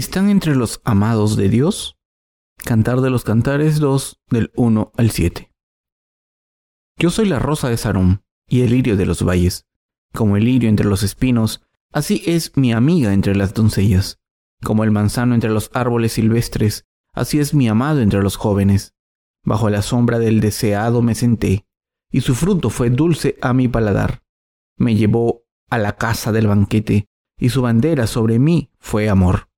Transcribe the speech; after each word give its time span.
¿Están 0.00 0.30
entre 0.30 0.56
los 0.56 0.80
amados 0.84 1.36
de 1.36 1.50
Dios? 1.50 1.98
Cantar 2.56 3.02
de 3.02 3.10
los 3.10 3.22
Cantares 3.22 3.80
2 3.80 4.22
del 4.30 4.50
1 4.56 4.92
al 4.96 5.10
7. 5.10 5.52
Yo 6.96 7.10
soy 7.10 7.28
la 7.28 7.38
rosa 7.38 7.68
de 7.68 7.76
Sarón 7.76 8.24
y 8.48 8.62
el 8.62 8.70
lirio 8.70 8.96
de 8.96 9.04
los 9.04 9.22
valles. 9.22 9.66
Como 10.14 10.38
el 10.38 10.46
lirio 10.46 10.70
entre 10.70 10.86
los 10.86 11.02
espinos, 11.02 11.60
así 11.92 12.22
es 12.24 12.56
mi 12.56 12.72
amiga 12.72 13.12
entre 13.12 13.36
las 13.36 13.52
doncellas. 13.52 14.18
Como 14.64 14.84
el 14.84 14.90
manzano 14.90 15.34
entre 15.34 15.50
los 15.50 15.70
árboles 15.74 16.14
silvestres, 16.14 16.86
así 17.12 17.38
es 17.38 17.52
mi 17.52 17.68
amado 17.68 18.00
entre 18.00 18.22
los 18.22 18.36
jóvenes. 18.36 18.94
Bajo 19.44 19.68
la 19.68 19.82
sombra 19.82 20.18
del 20.18 20.40
deseado 20.40 21.02
me 21.02 21.14
senté, 21.14 21.66
y 22.10 22.22
su 22.22 22.34
fruto 22.34 22.70
fue 22.70 22.88
dulce 22.88 23.36
a 23.42 23.52
mi 23.52 23.68
paladar. 23.68 24.22
Me 24.78 24.94
llevó 24.94 25.42
a 25.68 25.76
la 25.76 25.98
casa 25.98 26.32
del 26.32 26.46
banquete, 26.46 27.06
y 27.38 27.50
su 27.50 27.60
bandera 27.60 28.06
sobre 28.06 28.38
mí 28.38 28.70
fue 28.78 29.10
amor. 29.10 29.49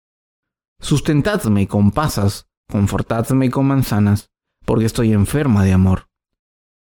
Sustentadme 0.82 1.68
con 1.68 1.92
pasas, 1.92 2.48
confortadme 2.68 3.50
con 3.50 3.66
manzanas, 3.66 4.32
porque 4.64 4.84
estoy 4.84 5.12
enferma 5.12 5.64
de 5.64 5.72
amor. 5.72 6.08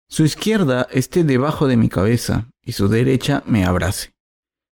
Su 0.08 0.24
izquierda 0.24 0.88
esté 0.90 1.22
debajo 1.22 1.68
de 1.68 1.76
mi 1.76 1.88
cabeza, 1.88 2.50
y 2.62 2.72
su 2.72 2.88
derecha 2.88 3.44
me 3.46 3.64
abrace. 3.64 4.16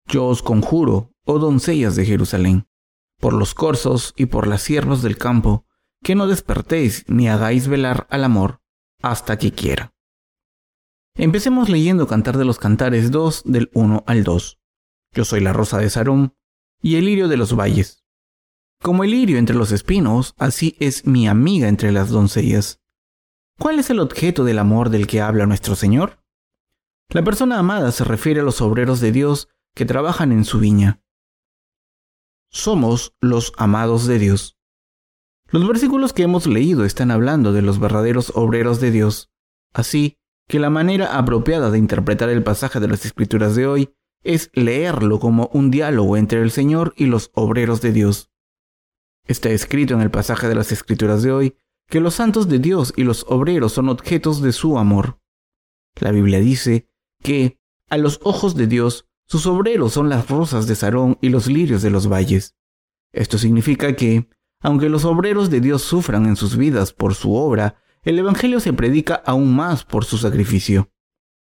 Yo 0.07 0.27
os 0.27 0.43
conjuro, 0.43 1.13
oh 1.27 1.39
doncellas 1.39 1.95
de 1.95 2.07
Jerusalén, 2.07 2.67
por 3.21 3.35
los 3.35 3.55
corzos 3.55 4.15
y 4.17 4.27
por 4.27 4.47
las 4.47 4.63
siervas 4.63 5.03
del 5.03 5.19
campo, 5.19 5.67
que 6.03 6.15
no 6.15 6.27
despertéis 6.27 7.05
ni 7.07 7.29
hagáis 7.29 7.69
velar 7.69 8.07
al 8.09 8.25
amor 8.25 8.63
hasta 9.03 9.37
que 9.37 9.53
quiera. 9.53 9.93
Empecemos 11.17 11.69
leyendo 11.69 12.07
Cantar 12.07 12.39
de 12.39 12.47
los 12.47 12.59
Cantares 12.59 13.11
2 13.11 13.43
del 13.45 13.71
1 13.75 14.05
al 14.07 14.25
2. 14.25 14.59
Yo 15.13 15.27
soy 15.27 15.41
la 15.41 15.53
rosa 15.53 15.77
de 15.77 15.91
Sarón 15.91 16.35
y 16.81 16.97
el 16.97 17.05
lirio 17.05 17.29
de 17.29 17.37
los 17.37 17.55
valles. 17.55 18.02
Como 18.83 19.05
el 19.05 19.13
lirio 19.13 19.39
entre 19.39 19.55
los 19.55 19.71
espinos, 19.71 20.35
así 20.39 20.77
es 20.81 21.07
mi 21.07 21.29
amiga 21.29 21.69
entre 21.69 21.93
las 21.93 22.09
doncellas. 22.09 22.81
¿Cuál 23.57 23.79
es 23.79 23.91
el 23.91 24.01
objeto 24.01 24.43
del 24.43 24.59
amor 24.59 24.91
del 24.91 25.07
que 25.07 25.21
habla 25.21 25.47
nuestro 25.47 25.77
Señor? 25.77 26.19
La 27.09 27.23
persona 27.23 27.61
amada 27.61 27.93
se 27.93 28.03
refiere 28.03 28.41
a 28.41 28.43
los 28.43 28.61
obreros 28.61 28.99
de 28.99 29.13
Dios 29.13 29.49
que 29.77 29.85
trabajan 29.85 30.33
en 30.33 30.45
su 30.45 30.59
viña. 30.59 31.01
Somos 32.51 33.15
los 33.21 33.53
amados 33.57 34.09
de 34.09 34.19
Dios. 34.19 34.59
Los 35.51 35.69
versículos 35.69 36.13
que 36.13 36.25
hemos 36.25 36.49
leído 36.49 36.85
están 36.85 37.13
hablando 37.13 37.53
de 37.53 37.63
los 37.63 37.79
verdaderos 37.79 38.33
obreros 38.35 38.81
de 38.81 38.91
Dios, 38.91 39.31
así 39.73 40.19
que 40.49 40.59
la 40.59 40.71
manera 40.71 41.17
apropiada 41.17 41.71
de 41.71 41.79
interpretar 41.79 42.31
el 42.31 42.43
pasaje 42.43 42.81
de 42.81 42.89
las 42.89 43.07
Escrituras 43.07 43.55
de 43.55 43.65
hoy 43.65 43.95
es 44.25 44.51
leerlo 44.55 45.21
como 45.21 45.51
un 45.53 45.71
diálogo 45.71 46.17
entre 46.17 46.43
el 46.43 46.51
Señor 46.51 46.95
y 46.97 47.07
los 47.07 47.31
obreros 47.35 47.81
de 47.81 47.93
Dios. 47.93 48.32
Está 49.27 49.51
escrito 49.51 49.95
en 49.95 50.01
el 50.01 50.11
pasaje 50.11 50.49
de 50.49 50.55
las 50.55 50.73
Escrituras 50.73 51.23
de 51.23 51.33
hoy 51.33 51.57
que 51.89 52.01
los 52.01 52.15
santos 52.15 52.49
de 52.49 52.59
Dios 52.59 52.93
y 52.97 53.05
los 53.05 53.25
obreros 53.29 53.73
son 53.73 53.89
objetos 53.89 54.43
de 54.43 54.53
su 54.53 54.79
amor. 54.79 55.21
La 56.01 56.11
Biblia 56.11 56.41
dice 56.41 56.89
que, 57.23 57.61
a 57.89 57.99
los 57.99 58.21
ojos 58.25 58.57
de 58.57 58.67
Dios, 58.67 59.07
sus 59.27 59.47
obreros 59.47 59.93
son 59.93 60.09
las 60.09 60.29
rosas 60.29 60.67
de 60.67 60.75
Sarón 60.75 61.19
y 61.21 61.29
los 61.29 61.47
lirios 61.47 61.83
de 61.83 61.91
los 61.91 62.09
valles. 62.09 62.57
Esto 63.13 63.39
significa 63.39 63.95
que, 63.95 64.29
aunque 64.61 64.89
los 64.89 65.05
obreros 65.05 65.51
de 65.51 65.61
Dios 65.61 65.83
sufran 65.83 66.27
en 66.27 66.37
sus 66.37 66.57
vidas 66.57 66.93
por 66.93 67.15
su 67.15 67.35
obra, 67.35 67.77
el 68.03 68.19
Evangelio 68.19 68.59
se 68.59 68.73
predica 68.73 69.15
aún 69.27 69.55
más 69.55 69.85
por 69.85 70.05
su 70.05 70.19
sacrificio. 70.19 70.91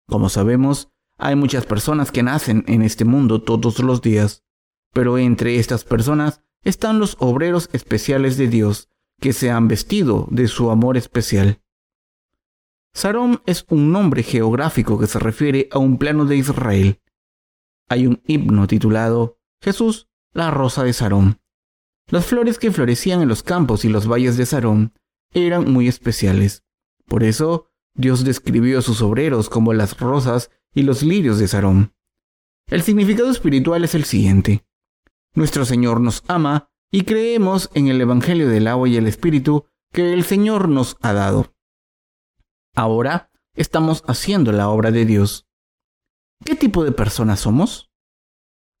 Como 0.07 0.29
sabemos, 0.29 0.89
hay 1.17 1.35
muchas 1.35 1.65
personas 1.65 2.11
que 2.11 2.23
nacen 2.23 2.63
en 2.67 2.81
este 2.81 3.05
mundo 3.05 3.43
todos 3.43 3.79
los 3.79 4.01
días, 4.01 4.43
pero 4.93 5.17
entre 5.17 5.59
estas 5.59 5.83
personas 5.83 6.41
están 6.67 6.99
los 6.99 7.15
obreros 7.19 7.69
especiales 7.71 8.35
de 8.35 8.49
Dios 8.49 8.89
que 9.21 9.31
se 9.31 9.49
han 9.49 9.69
vestido 9.69 10.27
de 10.29 10.49
su 10.49 10.69
amor 10.69 10.97
especial. 10.97 11.61
Sarón 12.93 13.41
es 13.45 13.65
un 13.69 13.93
nombre 13.93 14.21
geográfico 14.21 14.99
que 14.99 15.07
se 15.07 15.17
refiere 15.17 15.69
a 15.71 15.79
un 15.79 15.97
plano 15.97 16.25
de 16.25 16.35
Israel. 16.35 16.99
Hay 17.87 18.05
un 18.05 18.21
himno 18.27 18.67
titulado 18.67 19.39
Jesús, 19.61 20.09
la 20.33 20.51
rosa 20.51 20.83
de 20.83 20.91
Sarón. 20.91 21.39
Las 22.09 22.25
flores 22.25 22.59
que 22.59 22.71
florecían 22.71 23.21
en 23.21 23.29
los 23.29 23.43
campos 23.43 23.85
y 23.85 23.89
los 23.89 24.05
valles 24.05 24.35
de 24.35 24.45
Sarón 24.45 24.93
eran 25.31 25.71
muy 25.71 25.87
especiales. 25.87 26.65
Por 27.05 27.23
eso, 27.23 27.69
Dios 27.93 28.25
describió 28.25 28.79
a 28.79 28.81
sus 28.81 29.01
obreros 29.01 29.49
como 29.49 29.73
las 29.73 29.97
rosas 29.97 30.51
y 30.73 30.83
los 30.83 31.01
lirios 31.01 31.39
de 31.39 31.47
Sarón. 31.47 31.93
El 32.67 32.81
significado 32.81 33.31
espiritual 33.31 33.85
es 33.85 33.95
el 33.95 34.03
siguiente. 34.03 34.66
Nuestro 35.37 35.65
Señor 35.65 36.01
nos 36.01 36.23
ama 36.27 36.71
y 36.91 37.03
creemos 37.03 37.69
en 37.75 37.89
el 37.89 38.01
Evangelio 38.01 38.49
del 38.49 38.65
agua 38.65 38.89
y 38.89 38.97
el 38.97 39.05
Espíritu 39.05 39.65
que 39.93 40.11
el 40.11 40.23
Señor 40.23 40.67
nos 40.67 40.97
ha 40.99 41.13
dado. 41.13 41.53
Ahora 42.75 43.29
estamos 43.53 44.03
haciendo 44.07 44.51
la 44.51 44.69
obra 44.69 44.89
de 44.89 45.05
Dios. 45.05 45.47
¿Qué 46.43 46.55
tipo 46.55 46.83
de 46.83 46.91
personas 46.91 47.41
somos? 47.41 47.91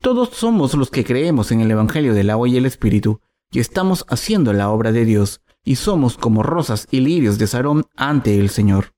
Todos 0.01 0.29
somos 0.29 0.73
los 0.73 0.89
que 0.89 1.05
creemos 1.05 1.51
en 1.51 1.61
el 1.61 1.69
Evangelio 1.69 2.15
del 2.15 2.31
agua 2.31 2.49
y 2.49 2.57
el 2.57 2.65
Espíritu 2.65 3.21
y 3.51 3.59
estamos 3.59 4.03
haciendo 4.09 4.51
la 4.51 4.71
obra 4.71 4.91
de 4.91 5.05
Dios 5.05 5.43
y 5.63 5.75
somos 5.75 6.17
como 6.17 6.41
rosas 6.41 6.87
y 6.89 7.01
lirios 7.01 7.37
de 7.37 7.45
Sarón 7.45 7.85
ante 7.95 8.39
el 8.39 8.49
Señor. 8.49 8.95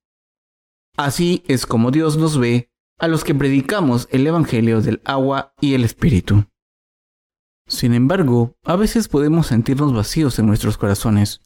Así 0.95 1.43
es 1.45 1.65
como 1.65 1.91
Dios 1.91 2.15
nos 2.15 2.37
ve 2.37 2.71
a 2.99 3.09
los 3.09 3.25
que 3.25 3.35
predicamos 3.35 4.07
el 4.11 4.25
Evangelio 4.25 4.79
del 4.79 5.01
agua 5.03 5.53
y 5.59 5.73
el 5.73 5.83
Espíritu. 5.83 6.45
Sin 7.69 7.93
embargo, 7.93 8.57
a 8.63 8.75
veces 8.75 9.07
podemos 9.07 9.45
sentirnos 9.47 9.93
vacíos 9.93 10.39
en 10.39 10.47
nuestros 10.47 10.77
corazones. 10.77 11.41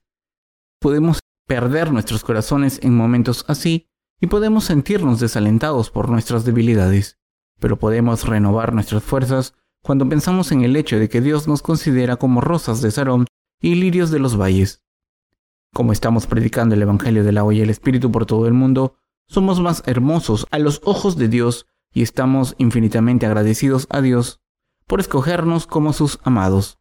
Podemos 0.79 1.19
perder 1.45 1.91
nuestros 1.91 2.23
corazones 2.23 2.79
en 2.81 2.95
momentos 2.95 3.43
así 3.49 3.87
y 4.21 4.27
podemos 4.27 4.63
sentirnos 4.63 5.19
desalentados 5.19 5.89
por 5.89 6.07
nuestras 6.09 6.45
debilidades. 6.45 7.19
Pero 7.59 7.77
podemos 7.77 8.25
renovar 8.25 8.73
nuestras 8.73 9.03
fuerzas 9.03 9.53
cuando 9.83 10.07
pensamos 10.07 10.53
en 10.53 10.63
el 10.63 10.77
hecho 10.77 10.97
de 10.97 11.09
que 11.09 11.19
Dios 11.19 11.49
nos 11.49 11.61
considera 11.61 12.15
como 12.15 12.39
rosas 12.39 12.81
de 12.81 12.91
Sarón 12.91 13.27
y 13.61 13.75
lirios 13.75 14.09
de 14.09 14.19
los 14.19 14.39
valles. 14.39 14.81
Como 15.73 15.91
estamos 15.91 16.25
predicando 16.25 16.73
el 16.73 16.81
Evangelio 16.83 17.25
del 17.25 17.37
agua 17.37 17.53
y 17.53 17.59
el 17.59 17.69
Espíritu 17.69 18.13
por 18.13 18.25
todo 18.25 18.47
el 18.47 18.53
mundo, 18.53 18.95
somos 19.27 19.59
más 19.59 19.83
hermosos 19.87 20.47
a 20.51 20.59
los 20.59 20.81
ojos 20.85 21.17
de 21.17 21.27
Dios 21.27 21.67
y 21.93 22.01
estamos 22.01 22.55
infinitamente 22.59 23.25
agradecidos 23.25 23.87
a 23.89 23.99
Dios 23.99 24.39
por 24.93 24.99
escogernos 24.99 25.65
como 25.65 25.91
sus 25.91 26.19
amados. 26.21 26.77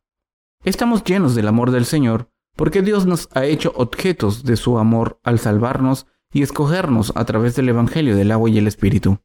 Estamos 0.65 1.03
llenos 1.03 1.35
del 1.35 1.49
amor 1.49 1.71
del 1.71 1.87
Señor 1.87 2.31
porque 2.57 2.83
Dios 2.83 3.07
nos 3.07 3.31
ha 3.33 3.47
hecho 3.47 3.73
objetos 3.75 4.45
de 4.45 4.59
su 4.59 4.77
amor 4.77 5.19
al 5.23 5.39
salvarnos 5.39 6.07
y 6.31 6.43
escogernos 6.43 7.15
a 7.17 7.25
través 7.25 7.57
del 7.57 7.71
Evangelio 7.71 8.15
del 8.15 8.31
agua 8.31 8.51
y 8.51 8.59
el 8.59 8.67
Espíritu. 8.67 9.21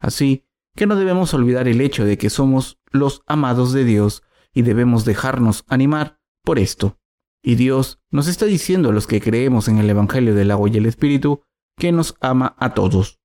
Así 0.00 0.44
que 0.74 0.88
no 0.88 0.96
debemos 0.96 1.32
olvidar 1.34 1.68
el 1.68 1.80
hecho 1.80 2.04
de 2.04 2.18
que 2.18 2.30
somos 2.30 2.80
los 2.90 3.22
amados 3.28 3.72
de 3.72 3.84
Dios 3.84 4.24
y 4.52 4.62
debemos 4.62 5.04
dejarnos 5.04 5.64
animar 5.68 6.18
por 6.42 6.58
esto. 6.58 6.98
Y 7.44 7.54
Dios 7.54 8.00
nos 8.10 8.26
está 8.26 8.46
diciendo 8.46 8.88
a 8.88 8.92
los 8.92 9.06
que 9.06 9.20
creemos 9.20 9.68
en 9.68 9.78
el 9.78 9.88
Evangelio 9.88 10.34
del 10.34 10.50
agua 10.50 10.68
y 10.68 10.78
el 10.78 10.86
Espíritu 10.86 11.44
que 11.78 11.92
nos 11.92 12.16
ama 12.20 12.56
a 12.58 12.74
todos. 12.74 13.20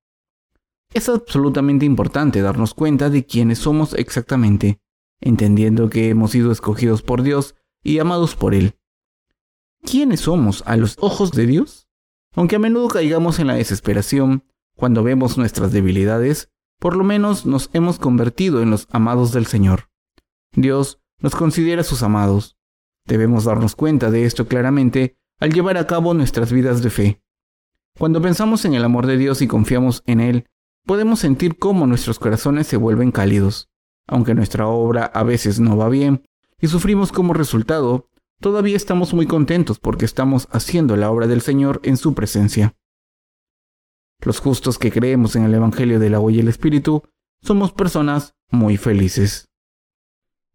Es 0.94 1.08
absolutamente 1.08 1.84
importante 1.86 2.40
darnos 2.40 2.72
cuenta 2.72 3.10
de 3.10 3.26
quiénes 3.26 3.58
somos 3.58 3.94
exactamente 3.94 4.80
entendiendo 5.20 5.90
que 5.90 6.08
hemos 6.08 6.32
sido 6.32 6.52
escogidos 6.52 7.02
por 7.02 7.22
Dios 7.22 7.54
y 7.82 7.98
amados 7.98 8.34
por 8.34 8.54
Él. 8.54 8.74
¿Quiénes 9.82 10.20
somos 10.20 10.62
a 10.66 10.76
los 10.76 10.96
ojos 11.00 11.32
de 11.32 11.46
Dios? 11.46 11.88
Aunque 12.34 12.56
a 12.56 12.58
menudo 12.58 12.88
caigamos 12.88 13.38
en 13.38 13.46
la 13.46 13.54
desesperación 13.54 14.44
cuando 14.76 15.02
vemos 15.02 15.38
nuestras 15.38 15.72
debilidades, 15.72 16.50
por 16.78 16.96
lo 16.96 17.04
menos 17.04 17.46
nos 17.46 17.70
hemos 17.72 17.98
convertido 17.98 18.62
en 18.62 18.70
los 18.70 18.86
amados 18.90 19.32
del 19.32 19.46
Señor. 19.46 19.90
Dios 20.52 21.00
nos 21.20 21.34
considera 21.34 21.82
sus 21.82 22.02
amados. 22.02 22.56
Debemos 23.04 23.44
darnos 23.44 23.74
cuenta 23.74 24.10
de 24.10 24.24
esto 24.24 24.46
claramente 24.46 25.16
al 25.40 25.52
llevar 25.52 25.76
a 25.78 25.86
cabo 25.86 26.14
nuestras 26.14 26.52
vidas 26.52 26.82
de 26.82 26.90
fe. 26.90 27.22
Cuando 27.98 28.22
pensamos 28.22 28.64
en 28.64 28.74
el 28.74 28.84
amor 28.84 29.06
de 29.06 29.16
Dios 29.16 29.42
y 29.42 29.48
confiamos 29.48 30.02
en 30.06 30.20
Él, 30.20 30.46
podemos 30.86 31.18
sentir 31.20 31.58
cómo 31.58 31.86
nuestros 31.86 32.18
corazones 32.18 32.66
se 32.66 32.76
vuelven 32.76 33.10
cálidos. 33.10 33.68
Aunque 34.08 34.34
nuestra 34.34 34.66
obra 34.66 35.04
a 35.04 35.22
veces 35.22 35.60
no 35.60 35.76
va 35.76 35.88
bien 35.88 36.24
y 36.60 36.66
sufrimos 36.66 37.12
como 37.12 37.34
resultado, 37.34 38.08
todavía 38.40 38.76
estamos 38.76 39.14
muy 39.14 39.26
contentos 39.26 39.78
porque 39.78 40.06
estamos 40.06 40.48
haciendo 40.50 40.96
la 40.96 41.10
obra 41.10 41.26
del 41.26 41.42
Señor 41.42 41.80
en 41.84 41.96
su 41.96 42.14
presencia. 42.14 42.74
Los 44.20 44.40
justos 44.40 44.78
que 44.78 44.90
creemos 44.90 45.36
en 45.36 45.44
el 45.44 45.54
Evangelio 45.54 46.00
del 46.00 46.14
agua 46.14 46.32
y 46.32 46.40
el 46.40 46.48
Espíritu 46.48 47.02
somos 47.42 47.70
personas 47.72 48.34
muy 48.50 48.76
felices. 48.76 49.48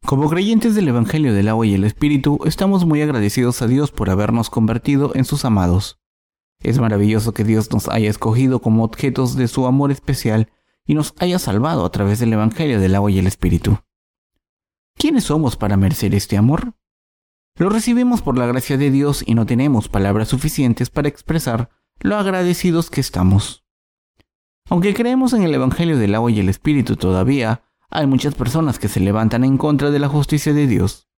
Como 0.05 0.29
creyentes 0.29 0.75
del 0.75 0.89
Evangelio 0.89 1.33
del 1.33 1.47
agua 1.47 1.65
y 1.65 1.75
el 1.75 1.85
Espíritu, 1.85 2.39
estamos 2.43 2.85
muy 2.85 3.01
agradecidos 3.01 3.61
a 3.61 3.67
Dios 3.67 3.91
por 3.91 4.09
habernos 4.09 4.49
convertido 4.49 5.11
en 5.15 5.23
sus 5.23 5.45
amados. 5.45 6.01
Es 6.59 6.79
maravilloso 6.79 7.33
que 7.33 7.45
Dios 7.45 7.71
nos 7.71 7.87
haya 7.87 8.09
escogido 8.09 8.61
como 8.61 8.83
objetos 8.83 9.37
de 9.37 9.47
su 9.47 9.65
amor 9.65 9.91
especial 9.91 10.49
y 10.85 10.95
nos 10.95 11.13
haya 11.19 11.39
salvado 11.39 11.85
a 11.85 11.91
través 11.91 12.19
del 12.19 12.33
Evangelio 12.33 12.79
del 12.79 12.95
agua 12.95 13.11
y 13.11 13.19
el 13.19 13.27
Espíritu. 13.27 13.79
¿Quiénes 14.95 15.25
somos 15.25 15.55
para 15.55 15.77
merecer 15.77 16.13
este 16.15 16.37
amor? 16.37 16.75
Lo 17.55 17.69
recibimos 17.69 18.21
por 18.21 18.37
la 18.37 18.45
gracia 18.45 18.77
de 18.77 18.91
Dios 18.91 19.23
y 19.25 19.35
no 19.35 19.45
tenemos 19.45 19.87
palabras 19.87 20.29
suficientes 20.29 20.89
para 20.89 21.07
expresar 21.07 21.69
lo 21.99 22.15
agradecidos 22.15 22.89
que 22.89 23.01
estamos. 23.01 23.63
Aunque 24.69 24.93
creemos 24.93 25.33
en 25.33 25.43
el 25.43 25.53
Evangelio 25.53 25.97
del 25.97 26.15
agua 26.15 26.31
y 26.31 26.39
el 26.39 26.49
Espíritu 26.49 26.95
todavía, 26.95 27.63
hay 27.89 28.07
muchas 28.07 28.33
personas 28.33 28.79
que 28.79 28.87
se 28.87 28.99
levantan 28.99 29.43
en 29.43 29.57
contra 29.57 29.91
de 29.91 29.99
la 29.99 30.07
justicia 30.07 30.53
de 30.53 30.67
Dios. 30.67 31.09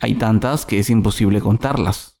Hay 0.00 0.14
tantas 0.14 0.66
que 0.66 0.78
es 0.78 0.90
imposible 0.90 1.40
contarlas. 1.40 2.18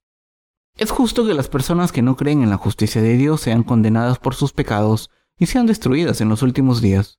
Es 0.76 0.90
justo 0.90 1.26
que 1.26 1.34
las 1.34 1.48
personas 1.48 1.92
que 1.92 2.02
no 2.02 2.16
creen 2.16 2.42
en 2.42 2.50
la 2.50 2.56
justicia 2.56 3.02
de 3.02 3.16
Dios 3.16 3.40
sean 3.40 3.64
condenadas 3.64 4.18
por 4.18 4.34
sus 4.34 4.52
pecados 4.52 5.10
y 5.40 5.46
sean 5.46 5.66
destruidas 5.66 6.20
en 6.20 6.28
los 6.28 6.42
últimos 6.42 6.80
días. 6.80 7.18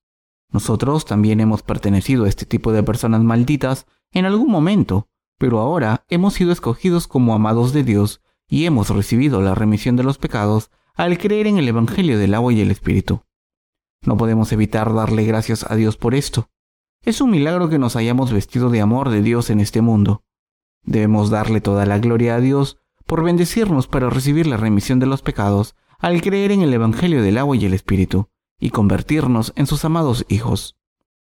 Nosotros 0.52 1.06
también 1.06 1.40
hemos 1.40 1.64
pertenecido 1.64 2.26
a 2.26 2.30
este 2.30 2.46
tipo 2.46 2.72
de 2.72 2.84
personas 2.84 3.24
malditas 3.24 3.88
en 4.12 4.26
algún 4.26 4.50
momento, 4.50 5.10
pero 5.38 5.60
ahora 5.60 6.06
hemos 6.08 6.36
sido 6.36 6.52
escogidos 6.52 7.08
como 7.08 7.34
amados 7.34 7.74
de 7.74 7.84
Dios 7.84 8.22
y 8.48 8.66
hemos 8.66 8.90
recibido 8.90 9.42
la 9.42 9.56
remisión 9.56 9.96
de 9.96 10.04
los 10.04 10.20
pecados 10.20 10.70
al 10.94 11.18
creer 11.18 11.48
en 11.48 11.58
el 11.58 11.68
Evangelio 11.68 12.20
del 12.20 12.36
agua 12.36 12.54
y 12.54 12.62
el 12.62 12.70
Espíritu. 12.70 13.24
No 14.06 14.18
podemos 14.18 14.52
evitar 14.52 14.94
darle 14.94 15.26
gracias 15.26 15.66
a 15.70 15.76
Dios 15.76 15.98
por 15.98 16.14
esto. 16.14 16.50
Es 17.04 17.22
un 17.22 17.32
milagro 17.32 17.70
que 17.70 17.80
nos 17.80 17.96
hayamos 17.96 18.32
vestido 18.32 18.70
de 18.70 18.82
amor 18.82 19.10
de 19.10 19.24
Dios 19.24 19.50
en 19.50 19.60
este 19.60 19.82
mundo. 19.82 20.24
Debemos 20.84 21.32
darle 21.32 21.60
toda 21.60 21.88
la 21.88 21.98
gloria 21.98 22.36
a 22.36 22.40
Dios 22.40 22.78
por 23.08 23.24
bendecirnos 23.24 23.88
para 23.88 24.12
recibir 24.12 24.46
la 24.46 24.58
remisión 24.58 25.00
de 25.00 25.08
los 25.08 25.24
pecados 25.24 25.76
al 26.02 26.22
creer 26.22 26.52
en 26.52 26.62
el 26.62 26.74
Evangelio 26.74 27.22
del 27.22 27.38
agua 27.38 27.56
y 27.56 27.66
el 27.66 27.74
Espíritu, 27.74 28.30
y 28.60 28.72
convertirnos 28.72 29.54
en 29.56 29.68
sus 29.68 29.86
amados 29.86 30.26
hijos. 30.30 30.78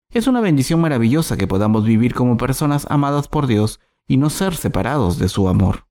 Es 0.09 0.27
una 0.27 0.41
bendición 0.41 0.79
maravillosa 0.81 1.37
que 1.37 1.47
podamos 1.47 1.85
vivir 1.85 2.13
como 2.13 2.37
personas 2.37 2.87
amadas 2.89 3.27
por 3.27 3.47
Dios 3.47 3.79
y 4.07 4.17
no 4.17 4.29
ser 4.29 4.55
separados 4.55 5.19
de 5.19 5.29
su 5.29 5.49
amor. 5.49 5.87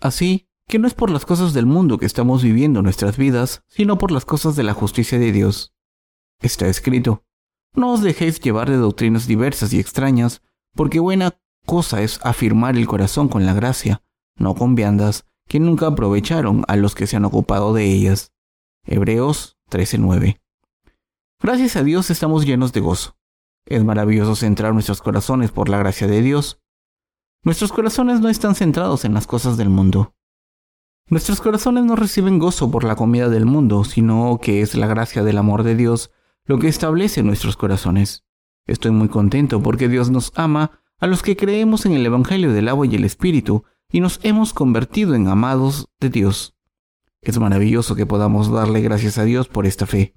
Así 0.00 0.48
que 0.68 0.78
no 0.78 0.86
es 0.86 0.94
por 0.94 1.10
las 1.10 1.24
cosas 1.24 1.52
del 1.52 1.66
mundo 1.66 1.98
que 1.98 2.06
estamos 2.06 2.42
viviendo 2.42 2.82
nuestras 2.82 3.16
vidas, 3.16 3.62
sino 3.68 3.98
por 3.98 4.10
las 4.10 4.24
cosas 4.24 4.56
de 4.56 4.64
la 4.64 4.74
justicia 4.74 5.18
de 5.18 5.32
Dios. 5.32 5.74
Está 6.40 6.66
escrito, 6.66 7.24
no 7.74 7.92
os 7.92 8.02
dejéis 8.02 8.40
llevar 8.40 8.68
de 8.68 8.76
doctrinas 8.76 9.26
diversas 9.26 9.72
y 9.72 9.78
extrañas, 9.78 10.42
porque 10.74 10.98
buena 10.98 11.38
cosa 11.64 12.02
es 12.02 12.20
afirmar 12.24 12.76
el 12.76 12.86
corazón 12.86 13.28
con 13.28 13.46
la 13.46 13.54
gracia, 13.54 14.02
no 14.36 14.54
con 14.54 14.74
viandas, 14.74 15.24
que 15.48 15.60
nunca 15.60 15.86
aprovecharon 15.86 16.64
a 16.68 16.76
los 16.76 16.94
que 16.94 17.06
se 17.06 17.16
han 17.16 17.24
ocupado 17.24 17.72
de 17.74 17.84
ellas. 17.84 18.32
Hebreos 18.84 19.58
13:9. 19.70 20.40
Gracias 21.40 21.76
a 21.76 21.82
Dios 21.82 22.10
estamos 22.10 22.46
llenos 22.46 22.72
de 22.72 22.80
gozo. 22.80 23.16
Es 23.66 23.84
maravilloso 23.84 24.36
centrar 24.36 24.72
nuestros 24.72 25.02
corazones 25.02 25.50
por 25.50 25.68
la 25.68 25.78
gracia 25.78 26.06
de 26.06 26.22
Dios. 26.22 26.60
Nuestros 27.42 27.72
corazones 27.72 28.20
no 28.20 28.28
están 28.28 28.54
centrados 28.54 29.04
en 29.04 29.14
las 29.14 29.26
cosas 29.26 29.56
del 29.56 29.68
mundo. 29.68 30.14
Nuestros 31.08 31.40
corazones 31.40 31.84
no 31.84 31.94
reciben 31.94 32.38
gozo 32.38 32.70
por 32.70 32.82
la 32.82 32.96
comida 32.96 33.28
del 33.28 33.46
mundo, 33.46 33.84
sino 33.84 34.40
que 34.42 34.60
es 34.60 34.74
la 34.74 34.88
gracia 34.88 35.22
del 35.22 35.38
amor 35.38 35.62
de 35.62 35.76
Dios 35.76 36.10
lo 36.46 36.58
que 36.58 36.68
establece 36.68 37.22
nuestros 37.22 37.56
corazones. 37.56 38.24
Estoy 38.66 38.92
muy 38.92 39.08
contento 39.08 39.62
porque 39.62 39.88
Dios 39.88 40.10
nos 40.10 40.32
ama 40.34 40.80
a 40.98 41.06
los 41.06 41.22
que 41.22 41.36
creemos 41.36 41.86
en 41.86 41.92
el 41.92 42.06
Evangelio 42.06 42.52
del 42.52 42.68
agua 42.68 42.86
y 42.86 42.94
el 42.94 43.04
Espíritu 43.04 43.64
y 43.90 44.00
nos 44.00 44.20
hemos 44.22 44.52
convertido 44.52 45.14
en 45.14 45.28
amados 45.28 45.88
de 46.00 46.10
Dios. 46.10 46.56
Es 47.20 47.38
maravilloso 47.38 47.94
que 47.96 48.06
podamos 48.06 48.50
darle 48.50 48.80
gracias 48.80 49.18
a 49.18 49.24
Dios 49.24 49.48
por 49.48 49.66
esta 49.66 49.86
fe. 49.86 50.14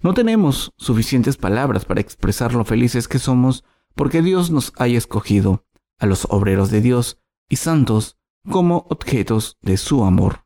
No 0.00 0.14
tenemos 0.14 0.72
suficientes 0.76 1.36
palabras 1.36 1.84
para 1.84 2.00
expresar 2.00 2.54
lo 2.54 2.64
felices 2.64 3.06
que 3.06 3.18
somos 3.18 3.64
porque 3.94 4.22
Dios 4.22 4.50
nos 4.50 4.72
haya 4.76 4.98
escogido, 4.98 5.64
a 5.98 6.06
los 6.06 6.26
obreros 6.30 6.70
de 6.70 6.80
Dios 6.80 7.20
y 7.48 7.56
santos, 7.56 8.18
como 8.50 8.86
objetos 8.90 9.58
de 9.62 9.76
su 9.76 10.02
amor. 10.04 10.44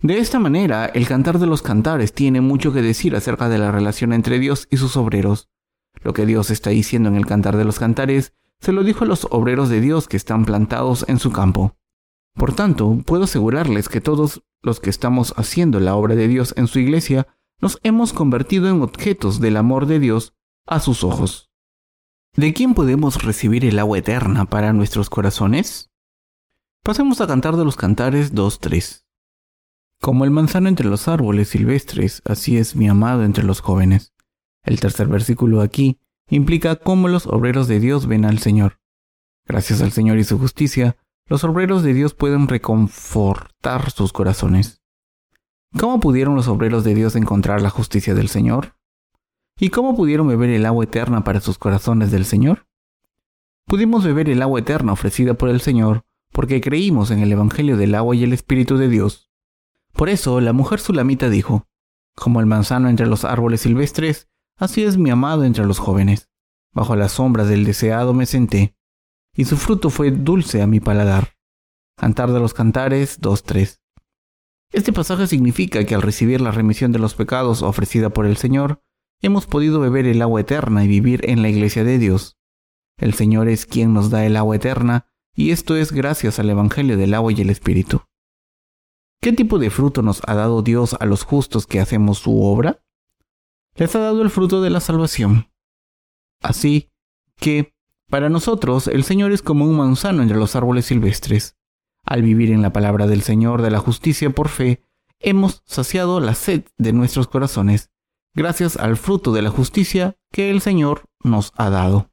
De 0.00 0.18
esta 0.18 0.38
manera, 0.38 0.86
el 0.86 1.08
cantar 1.08 1.38
de 1.38 1.46
los 1.46 1.60
cantares 1.60 2.14
tiene 2.14 2.40
mucho 2.40 2.72
que 2.72 2.80
decir 2.82 3.16
acerca 3.16 3.48
de 3.48 3.58
la 3.58 3.72
relación 3.72 4.12
entre 4.12 4.38
Dios 4.38 4.68
y 4.70 4.76
sus 4.76 4.96
obreros. 4.96 5.50
Lo 6.02 6.12
que 6.12 6.24
Dios 6.24 6.50
está 6.50 6.70
diciendo 6.70 7.08
en 7.08 7.16
el 7.16 7.26
cantar 7.26 7.56
de 7.56 7.64
los 7.64 7.78
cantares 7.78 8.32
se 8.60 8.72
lo 8.72 8.82
dijo 8.84 9.04
a 9.04 9.06
los 9.06 9.26
obreros 9.30 9.68
de 9.68 9.80
Dios 9.80 10.08
que 10.08 10.16
están 10.16 10.44
plantados 10.44 11.04
en 11.08 11.18
su 11.18 11.32
campo. 11.32 11.76
Por 12.34 12.54
tanto, 12.54 13.02
puedo 13.04 13.24
asegurarles 13.24 13.88
que 13.88 14.00
todos 14.00 14.42
los 14.62 14.80
que 14.80 14.90
estamos 14.90 15.34
haciendo 15.36 15.80
la 15.80 15.94
obra 15.96 16.14
de 16.14 16.28
Dios 16.28 16.54
en 16.56 16.66
su 16.66 16.78
iglesia 16.78 17.26
nos 17.60 17.78
hemos 17.82 18.12
convertido 18.12 18.68
en 18.68 18.82
objetos 18.82 19.40
del 19.40 19.56
amor 19.56 19.86
de 19.86 19.98
Dios 19.98 20.34
a 20.66 20.80
sus 20.80 21.02
ojos. 21.04 21.50
¿De 22.34 22.52
quién 22.52 22.74
podemos 22.74 23.22
recibir 23.22 23.64
el 23.64 23.78
agua 23.78 23.98
eterna 23.98 24.44
para 24.44 24.72
nuestros 24.72 25.10
corazones? 25.10 25.90
Pasemos 26.84 27.20
a 27.20 27.26
cantar 27.26 27.56
de 27.56 27.64
los 27.64 27.76
cantares 27.76 28.32
2.3. 28.34 29.04
Como 30.00 30.24
el 30.24 30.30
manzano 30.30 30.68
entre 30.68 30.88
los 30.88 31.08
árboles 31.08 31.48
silvestres, 31.48 32.22
así 32.24 32.56
es 32.56 32.76
mi 32.76 32.88
amado 32.88 33.24
entre 33.24 33.44
los 33.44 33.60
jóvenes. 33.60 34.12
El 34.62 34.78
tercer 34.78 35.08
versículo 35.08 35.60
aquí 35.60 35.98
implica 36.28 36.76
cómo 36.76 37.08
los 37.08 37.26
obreros 37.26 37.68
de 37.68 37.80
Dios 37.80 38.06
ven 38.06 38.24
al 38.24 38.38
Señor. 38.38 38.80
Gracias 39.46 39.80
al 39.80 39.92
Señor 39.92 40.18
y 40.18 40.24
su 40.24 40.38
justicia, 40.38 40.96
los 41.26 41.44
obreros 41.44 41.82
de 41.82 41.94
Dios 41.94 42.14
pueden 42.14 42.48
reconfortar 42.48 43.90
sus 43.90 44.12
corazones. 44.12 44.82
¿Cómo 45.78 46.00
pudieron 46.00 46.34
los 46.34 46.48
obreros 46.48 46.84
de 46.84 46.94
Dios 46.94 47.16
encontrar 47.16 47.60
la 47.60 47.70
justicia 47.70 48.14
del 48.14 48.28
Señor? 48.28 48.74
¿Y 49.58 49.70
cómo 49.70 49.96
pudieron 49.96 50.28
beber 50.28 50.50
el 50.50 50.64
agua 50.66 50.84
eterna 50.84 51.24
para 51.24 51.40
sus 51.40 51.58
corazones 51.58 52.10
del 52.10 52.24
Señor? 52.24 52.66
Pudimos 53.66 54.04
beber 54.04 54.30
el 54.30 54.40
agua 54.40 54.60
eterna 54.60 54.92
ofrecida 54.92 55.34
por 55.34 55.50
el 55.50 55.60
Señor 55.60 56.04
porque 56.32 56.60
creímos 56.60 57.10
en 57.10 57.20
el 57.20 57.32
Evangelio 57.32 57.76
del 57.76 57.94
agua 57.94 58.14
y 58.14 58.24
el 58.24 58.32
Espíritu 58.32 58.76
de 58.76 58.88
Dios. 58.88 59.30
Por 59.92 60.08
eso 60.08 60.40
la 60.40 60.52
mujer 60.52 60.80
sulamita 60.80 61.28
dijo, 61.28 61.66
como 62.14 62.40
el 62.40 62.46
manzano 62.46 62.88
entre 62.88 63.06
los 63.06 63.24
árboles 63.24 63.62
silvestres, 63.62 64.28
Así 64.58 64.82
es 64.82 64.96
mi 64.98 65.10
amado 65.10 65.44
entre 65.44 65.64
los 65.64 65.78
jóvenes. 65.78 66.28
Bajo 66.74 66.96
las 66.96 67.12
sombras 67.12 67.48
del 67.48 67.64
deseado 67.64 68.12
me 68.12 68.26
senté, 68.26 68.76
y 69.34 69.44
su 69.44 69.56
fruto 69.56 69.88
fue 69.88 70.10
dulce 70.10 70.62
a 70.62 70.66
mi 70.66 70.80
paladar. 70.80 71.36
Cantar 71.96 72.32
de 72.32 72.40
los 72.40 72.54
Cantares 72.54 73.20
2.3. 73.20 73.80
Este 74.72 74.92
pasaje 74.92 75.28
significa 75.28 75.84
que 75.84 75.94
al 75.94 76.02
recibir 76.02 76.40
la 76.40 76.50
remisión 76.50 76.90
de 76.90 76.98
los 76.98 77.14
pecados 77.14 77.62
ofrecida 77.62 78.10
por 78.10 78.26
el 78.26 78.36
Señor, 78.36 78.82
hemos 79.22 79.46
podido 79.46 79.78
beber 79.78 80.06
el 80.06 80.20
agua 80.22 80.40
eterna 80.40 80.84
y 80.84 80.88
vivir 80.88 81.28
en 81.30 81.40
la 81.40 81.48
iglesia 81.48 81.84
de 81.84 81.98
Dios. 81.98 82.36
El 82.98 83.14
Señor 83.14 83.48
es 83.48 83.64
quien 83.64 83.94
nos 83.94 84.10
da 84.10 84.26
el 84.26 84.36
agua 84.36 84.56
eterna, 84.56 85.06
y 85.34 85.52
esto 85.52 85.76
es 85.76 85.92
gracias 85.92 86.40
al 86.40 86.50
Evangelio 86.50 86.96
del 86.96 87.14
agua 87.14 87.32
y 87.32 87.40
el 87.40 87.50
Espíritu. 87.50 88.02
¿Qué 89.20 89.32
tipo 89.32 89.60
de 89.60 89.70
fruto 89.70 90.02
nos 90.02 90.20
ha 90.26 90.34
dado 90.34 90.62
Dios 90.62 90.96
a 90.98 91.06
los 91.06 91.22
justos 91.22 91.66
que 91.66 91.78
hacemos 91.78 92.18
su 92.18 92.42
obra? 92.42 92.84
Les 93.78 93.94
ha 93.94 94.00
dado 94.00 94.22
el 94.22 94.30
fruto 94.30 94.60
de 94.60 94.70
la 94.70 94.80
salvación. 94.80 95.50
Así 96.42 96.90
que, 97.36 97.74
para 98.10 98.28
nosotros, 98.28 98.88
el 98.88 99.04
Señor 99.04 99.32
es 99.32 99.40
como 99.40 99.64
un 99.64 99.76
manzano 99.76 100.22
entre 100.22 100.36
los 100.36 100.56
árboles 100.56 100.86
silvestres. 100.86 101.56
Al 102.04 102.22
vivir 102.22 102.50
en 102.50 102.62
la 102.62 102.72
palabra 102.72 103.06
del 103.06 103.22
Señor 103.22 103.62
de 103.62 103.70
la 103.70 103.78
justicia 103.78 104.30
por 104.30 104.48
fe, 104.48 104.82
hemos 105.20 105.62
saciado 105.64 106.20
la 106.20 106.34
sed 106.34 106.64
de 106.76 106.92
nuestros 106.92 107.28
corazones, 107.28 107.90
gracias 108.34 108.76
al 108.76 108.96
fruto 108.96 109.32
de 109.32 109.42
la 109.42 109.50
justicia 109.50 110.16
que 110.32 110.50
el 110.50 110.60
Señor 110.60 111.04
nos 111.22 111.52
ha 111.56 111.70
dado. 111.70 112.10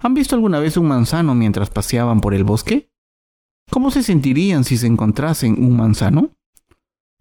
¿Han 0.00 0.14
visto 0.14 0.34
alguna 0.34 0.58
vez 0.58 0.76
un 0.76 0.88
manzano 0.88 1.34
mientras 1.34 1.70
paseaban 1.70 2.20
por 2.20 2.34
el 2.34 2.44
bosque? 2.44 2.90
¿Cómo 3.70 3.90
se 3.90 4.02
sentirían 4.02 4.64
si 4.64 4.76
se 4.76 4.86
encontrasen 4.86 5.62
un 5.62 5.76
manzano? 5.76 6.33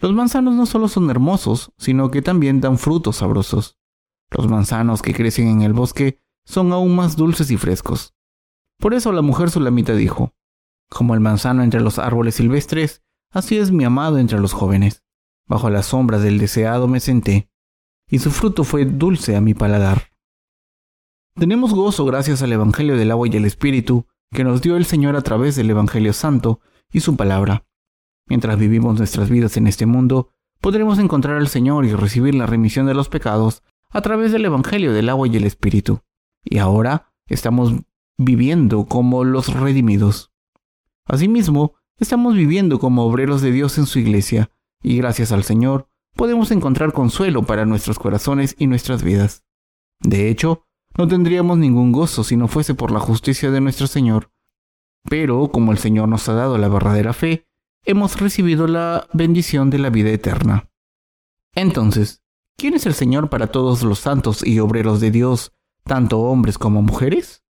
Los 0.04 0.12
manzanos 0.12 0.56
no 0.56 0.66
solo 0.66 0.90
son 0.90 1.10
hermosos, 1.10 1.72
sino 1.78 2.12
que 2.12 2.22
también 2.22 2.60
dan 2.60 2.78
frutos 2.78 3.16
sabrosos. 3.16 3.78
Los 4.32 4.50
manzanos 4.50 5.02
que 5.02 5.14
crecen 5.14 5.48
en 5.48 5.62
el 5.62 5.72
bosque 5.72 6.20
son 6.44 6.74
aún 6.74 6.94
más 6.94 7.16
dulces 7.16 7.50
y 7.52 7.56
frescos. 7.56 8.14
Por 8.80 8.94
eso 8.94 9.14
la 9.14 9.22
mujer 9.22 9.50
sulamita 9.50 9.96
dijo, 9.96 10.34
como 10.90 11.14
el 11.14 11.22
manzano 11.22 11.64
entre 11.64 11.80
los 11.80 12.00
árboles 12.00 12.36
silvestres, 12.36 13.02
así 13.32 13.58
es 13.58 13.72
mi 13.72 13.86
amado 13.86 14.18
entre 14.18 14.42
los 14.42 14.52
jóvenes. 14.52 15.06
Bajo 15.48 15.70
las 15.70 15.86
sombras 15.86 16.22
del 16.22 16.38
deseado 16.38 16.90
me 16.90 17.00
senté, 17.00 17.50
y 18.10 18.20
su 18.20 18.30
fruto 18.30 18.66
fue 18.66 18.84
dulce 18.84 19.38
a 19.38 19.42
mi 19.42 19.54
paladar. 19.54 20.10
Tenemos 21.36 21.74
gozo 21.74 22.04
gracias 22.04 22.42
al 22.42 22.52
Evangelio 22.52 22.98
del 22.98 23.12
agua 23.12 23.30
y 23.32 23.38
el 23.38 23.46
Espíritu 23.46 24.06
que 24.34 24.44
nos 24.44 24.62
dio 24.62 24.76
el 24.76 24.84
Señor 24.84 25.16
a 25.16 25.22
través 25.22 25.56
del 25.56 25.70
Evangelio 25.70 26.12
Santo 26.12 26.60
y 26.92 27.00
su 27.00 27.16
palabra. 27.16 27.64
Mientras 28.28 28.58
vivimos 28.58 28.98
nuestras 28.98 29.30
vidas 29.30 29.58
en 29.58 29.68
este 29.68 29.86
mundo, 29.86 30.30
podremos 30.62 31.00
encontrar 31.00 31.38
al 31.38 31.48
Señor 31.48 31.86
y 31.86 31.94
recibir 31.94 32.36
la 32.36 32.46
remisión 32.46 32.86
de 32.86 32.94
los 32.94 33.10
pecados 33.10 33.64
a 33.90 34.02
través 34.02 34.32
del 34.32 34.46
Evangelio 34.46 34.94
del 34.94 35.10
agua 35.10 35.28
y 35.28 35.36
el 35.36 35.44
Espíritu. 35.44 36.02
Y 36.44 36.58
ahora 36.58 37.14
estamos 37.28 37.74
viviendo 38.18 38.86
como 38.86 39.24
los 39.24 39.54
redimidos. 39.54 40.32
Asimismo, 41.06 41.76
estamos 42.00 42.36
viviendo 42.36 42.80
como 42.80 43.04
obreros 43.04 43.42
de 43.42 43.52
Dios 43.52 43.78
en 43.78 43.86
su 43.86 44.00
iglesia, 44.00 44.52
y 44.82 44.98
gracias 44.98 45.32
al 45.32 45.44
Señor 45.44 45.88
podemos 46.16 46.52
encontrar 46.52 46.94
consuelo 46.94 47.44
para 47.44 47.66
nuestros 47.66 48.00
corazones 48.00 48.56
y 48.58 48.68
nuestras 48.68 49.04
vidas. 49.04 49.44
De 50.00 50.30
hecho, 50.30 50.66
no 50.98 51.08
tendríamos 51.08 51.58
ningún 51.58 51.92
gozo 51.92 52.24
si 52.24 52.38
no 52.38 52.48
fuese 52.48 52.76
por 52.76 52.92
la 52.92 53.00
justicia 53.00 53.52
de 53.52 53.62
nuestro 53.62 53.88
Señor, 53.88 54.32
Pero 55.10 55.50
como 55.52 55.74
el 55.74 55.80
Señor 55.80 56.08
nos 56.08 56.30
ha 56.30 56.34
dado 56.34 56.58
la 56.58 56.70
verdadera 56.70 57.12
fe, 57.12 57.46
hemos 57.86 58.20
recibido 58.20 58.68
la 58.68 59.08
bendición 59.14 59.70
de 59.70 59.80
la 59.80 59.90
vida 59.90 60.10
eterna. 60.10 60.70
Entonces, 61.56 62.24
¿quién 62.58 62.74
es 62.74 62.86
el 62.86 62.94
Señor 62.94 63.30
para 63.30 63.48
todos 63.48 63.84
los 63.84 64.00
santos 64.00 64.46
y 64.46 64.60
obreros 64.60 65.00
de 65.00 65.12
Dios, 65.12 65.54
tanto 65.84 66.20
hombres 66.20 66.58
como 66.58 66.82
mujeres? 66.82 67.44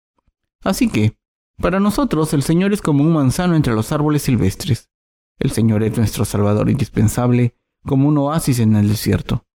Así 0.63 0.89
que, 0.89 1.19
para 1.59 1.81
nosotros 1.81 2.33
el 2.35 2.43
Señor 2.43 2.73
es 2.73 2.83
como 2.83 3.03
un 3.03 3.13
manzano 3.13 3.55
entre 3.55 3.75
los 3.75 3.93
árboles 3.93 4.23
silvestres. 4.23 4.91
El 5.39 5.51
Señor 5.51 5.83
es 5.83 5.97
nuestro 5.97 6.25
Salvador 6.25 6.71
indispensable, 6.71 7.57
como 7.85 8.09
un 8.09 8.19
oasis 8.19 8.59
en 8.61 8.77
el 8.77 8.89
desierto. 8.89 9.47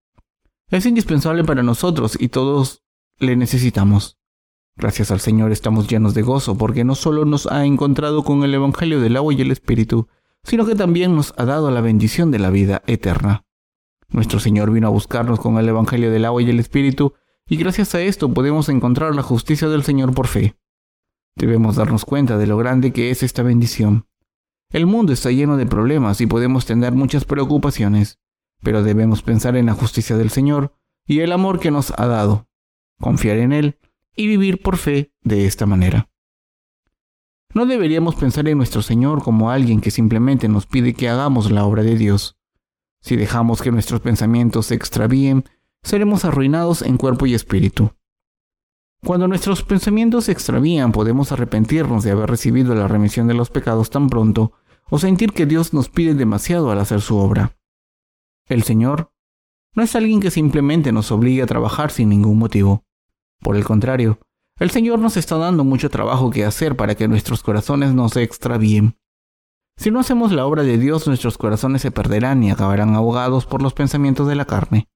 Es 0.69 0.86
indispensable 0.86 1.43
para 1.43 1.63
nosotros 1.63 2.17
y 2.19 2.27
todos 2.27 2.84
le 3.19 3.36
necesitamos. 3.36 4.17
Gracias 4.75 5.12
al 5.12 5.22
Señor 5.22 5.51
estamos 5.51 5.88
llenos 5.88 6.13
de 6.13 6.22
gozo 6.22 6.57
porque 6.57 6.84
no 6.84 6.93
solo 6.93 7.25
nos 7.25 7.48
ha 7.48 7.65
encontrado 7.65 8.24
con 8.24 8.43
el 8.43 8.53
Evangelio 8.53 9.00
del 9.00 9.17
agua 9.17 9.34
y 9.34 9.41
el 9.41 9.51
Espíritu, 9.51 10.07
sino 10.48 10.66
que 10.66 10.75
también 10.75 11.13
nos 11.13 11.34
ha 11.38 11.44
dado 11.44 11.70
la 11.72 11.82
bendición 11.82 12.32
de 12.32 12.39
la 12.39 12.50
vida 12.50 12.82
eterna. 12.88 13.46
Nuestro 14.08 14.39
Señor 14.39 14.72
vino 14.72 14.88
a 14.88 14.92
buscarnos 14.92 15.42
con 15.42 15.58
el 15.58 15.68
Evangelio 15.68 16.10
del 16.10 16.24
agua 16.24 16.42
y 16.42 16.50
el 16.50 16.62
Espíritu, 16.62 17.13
y 17.50 17.58
gracias 17.58 17.94
a 17.96 18.01
esto 18.01 18.34
podemos 18.34 18.70
encontrar 18.70 19.13
la 19.13 19.24
justicia 19.24 19.68
del 19.68 19.84
Señor 19.84 20.13
por 20.13 20.27
fe. 20.27 20.56
Debemos 21.36 21.75
darnos 21.75 22.06
cuenta 22.06 22.38
de 22.38 22.48
lo 22.48 22.56
grande 22.56 22.94
que 22.94 23.12
es 23.12 23.24
esta 23.24 23.44
bendición. 23.44 24.08
El 24.70 24.86
mundo 24.86 25.12
está 25.12 25.32
lleno 25.32 25.58
de 25.58 25.66
problemas 25.66 26.22
y 26.22 26.27
podemos 26.27 26.66
tener 26.66 26.94
muchas 26.94 27.25
preocupaciones, 27.25 28.20
pero 28.63 28.84
debemos 28.84 29.22
pensar 29.24 29.58
en 29.58 29.66
la 29.66 29.74
justicia 29.74 30.16
del 30.16 30.30
Señor 30.30 30.74
y 31.06 31.20
el 31.20 31.34
amor 31.34 31.60
que 31.60 31.72
nos 31.72 31.92
ha 31.98 32.08
dado, 32.08 32.48
confiar 33.01 33.38
en 33.38 33.51
Él 33.51 33.80
y 34.16 34.27
vivir 34.27 34.62
por 34.62 34.77
fe 34.77 35.13
de 35.24 35.46
esta 35.46 35.66
manera. 35.66 36.10
No 37.58 37.66
deberíamos 37.66 38.14
pensar 38.14 38.48
en 38.48 38.60
nuestro 38.60 38.84
Señor 38.84 39.24
como 39.24 39.50
alguien 39.50 39.82
que 39.82 39.90
simplemente 39.90 40.48
nos 40.48 40.68
pide 40.68 40.94
que 40.94 41.10
hagamos 41.10 41.50
la 41.50 41.66
obra 41.66 41.82
de 41.82 41.96
Dios. 41.96 42.38
Si 43.02 43.16
dejamos 43.16 43.64
que 43.64 43.72
nuestros 43.72 44.00
pensamientos 44.00 44.68
se 44.68 44.76
extravíen, 44.76 45.44
seremos 45.82 46.24
arruinados 46.24 46.84
en 46.84 46.98
cuerpo 46.98 47.26
y 47.26 47.34
espíritu. 47.34 47.94
Cuando 49.04 49.28
nuestros 49.28 49.64
pensamientos 49.64 50.26
se 50.26 50.34
extravían, 50.34 50.92
podemos 50.92 51.32
arrepentirnos 51.32 52.04
de 52.04 52.12
haber 52.12 52.30
recibido 52.30 52.76
la 52.76 52.88
remisión 52.88 53.26
de 53.26 53.34
los 53.34 53.50
pecados 53.50 53.90
tan 53.90 54.08
pronto 54.08 54.52
o 54.92 55.00
sentir 55.00 55.34
que 55.34 55.48
Dios 55.48 55.74
nos 55.74 55.90
pide 55.90 56.14
demasiado 56.14 56.70
al 56.70 56.80
hacer 56.80 57.02
su 57.02 57.18
obra. 57.18 57.58
El 58.46 58.62
Señor 58.62 59.12
no 59.74 59.82
es 59.82 59.96
alguien 59.96 60.20
que 60.20 60.30
simplemente 60.30 60.92
nos 60.92 61.12
obligue 61.12 61.42
a 61.42 61.48
trabajar 61.48 61.90
sin 61.90 62.10
ningún 62.10 62.38
motivo. 62.38 62.84
Por 63.40 63.56
el 63.56 63.64
contrario, 63.66 64.20
el 64.60 64.72
Señor 64.72 65.00
nos 65.00 65.18
está 65.18 65.38
dando 65.38 65.64
mucho 65.64 65.90
trabajo 65.90 66.30
que 66.30 66.46
hacer 66.46 66.76
para 66.76 66.96
que 66.96 67.08
nuestros 67.08 67.44
corazones 67.44 67.94
no 67.94 68.10
se 68.10 68.24
extravíen. 68.24 68.98
Si 69.78 69.92
no 69.92 70.00
hacemos 70.00 70.32
la 70.32 70.46
obra 70.48 70.64
de 70.64 70.80
Dios, 70.80 71.06
nuestros 71.08 71.38
corazones 71.38 71.84
se 71.84 71.92
perderán 71.92 72.42
y 72.44 72.50
acabarán 72.50 72.96
ahogados 72.96 73.46
por 73.46 73.62
los 73.62 73.74
pensamientos 73.74 74.28
de 74.28 74.36
la 74.36 74.46
carne. 74.46 74.90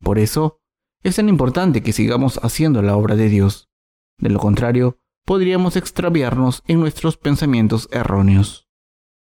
Por 0.00 0.18
eso, 0.18 0.60
es 1.02 1.16
tan 1.16 1.28
importante 1.28 1.82
que 1.82 1.92
sigamos 1.92 2.38
haciendo 2.42 2.80
la 2.80 2.96
obra 2.96 3.14
de 3.14 3.28
Dios. 3.28 3.70
De 4.18 4.30
lo 4.30 4.38
contrario, 4.38 4.98
podríamos 5.26 5.76
extraviarnos 5.76 6.62
en 6.66 6.80
nuestros 6.80 7.18
pensamientos 7.18 7.88
erróneos. 7.92 8.68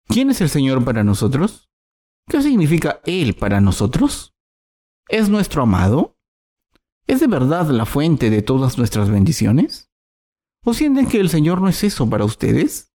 ¿Quién 0.08 0.30
es 0.30 0.40
el 0.40 0.50
Señor 0.50 0.84
para 0.86 1.04
nosotros? 1.04 1.70
¿Qué 2.28 2.42
significa 2.42 3.02
Él 3.06 3.34
para 3.34 3.60
nosotros? 3.60 4.34
¿Es 5.10 5.30
nuestro 5.30 5.64
amado? 5.64 6.13
¿Es 7.06 7.20
de 7.20 7.28
verdad 7.28 7.68
la 7.70 7.86
fuente 7.86 8.30
de 8.30 8.42
todas 8.42 8.78
nuestras 8.78 9.10
bendiciones? 9.10 9.92
¿O 10.64 10.74
sienten 10.74 11.08
que 11.08 11.20
el 11.20 11.30
Señor 11.30 11.62
no 11.62 11.68
es 11.68 11.84
eso 11.84 12.10
para 12.10 12.24
ustedes? 12.24 12.94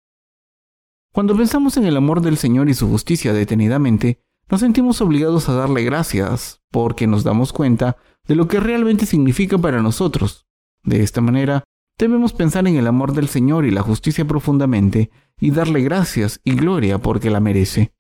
Cuando 1.11 1.35
pensamos 1.35 1.75
en 1.75 1.85
el 1.85 1.97
amor 1.97 2.21
del 2.21 2.37
Señor 2.37 2.69
y 2.69 2.73
su 2.73 2.87
justicia 2.87 3.33
detenidamente, 3.33 4.23
nos 4.49 4.61
sentimos 4.61 5.01
obligados 5.01 5.49
a 5.49 5.53
darle 5.53 5.83
gracias 5.83 6.61
porque 6.71 7.05
nos 7.05 7.25
damos 7.25 7.51
cuenta 7.51 7.97
de 8.25 8.35
lo 8.35 8.47
que 8.47 8.61
realmente 8.61 9.05
significa 9.05 9.57
para 9.57 9.81
nosotros. 9.81 10.47
De 10.83 11.03
esta 11.03 11.19
manera, 11.19 11.65
debemos 11.97 12.31
pensar 12.31 12.65
en 12.65 12.77
el 12.77 12.87
amor 12.87 13.11
del 13.13 13.27
Señor 13.27 13.65
y 13.65 13.71
la 13.71 13.81
justicia 13.81 14.25
profundamente 14.25 15.11
y 15.37 15.51
darle 15.51 15.81
gracias 15.81 16.39
y 16.45 16.55
gloria 16.55 16.99
porque 16.99 17.29
la 17.29 17.41
merece. 17.41 17.93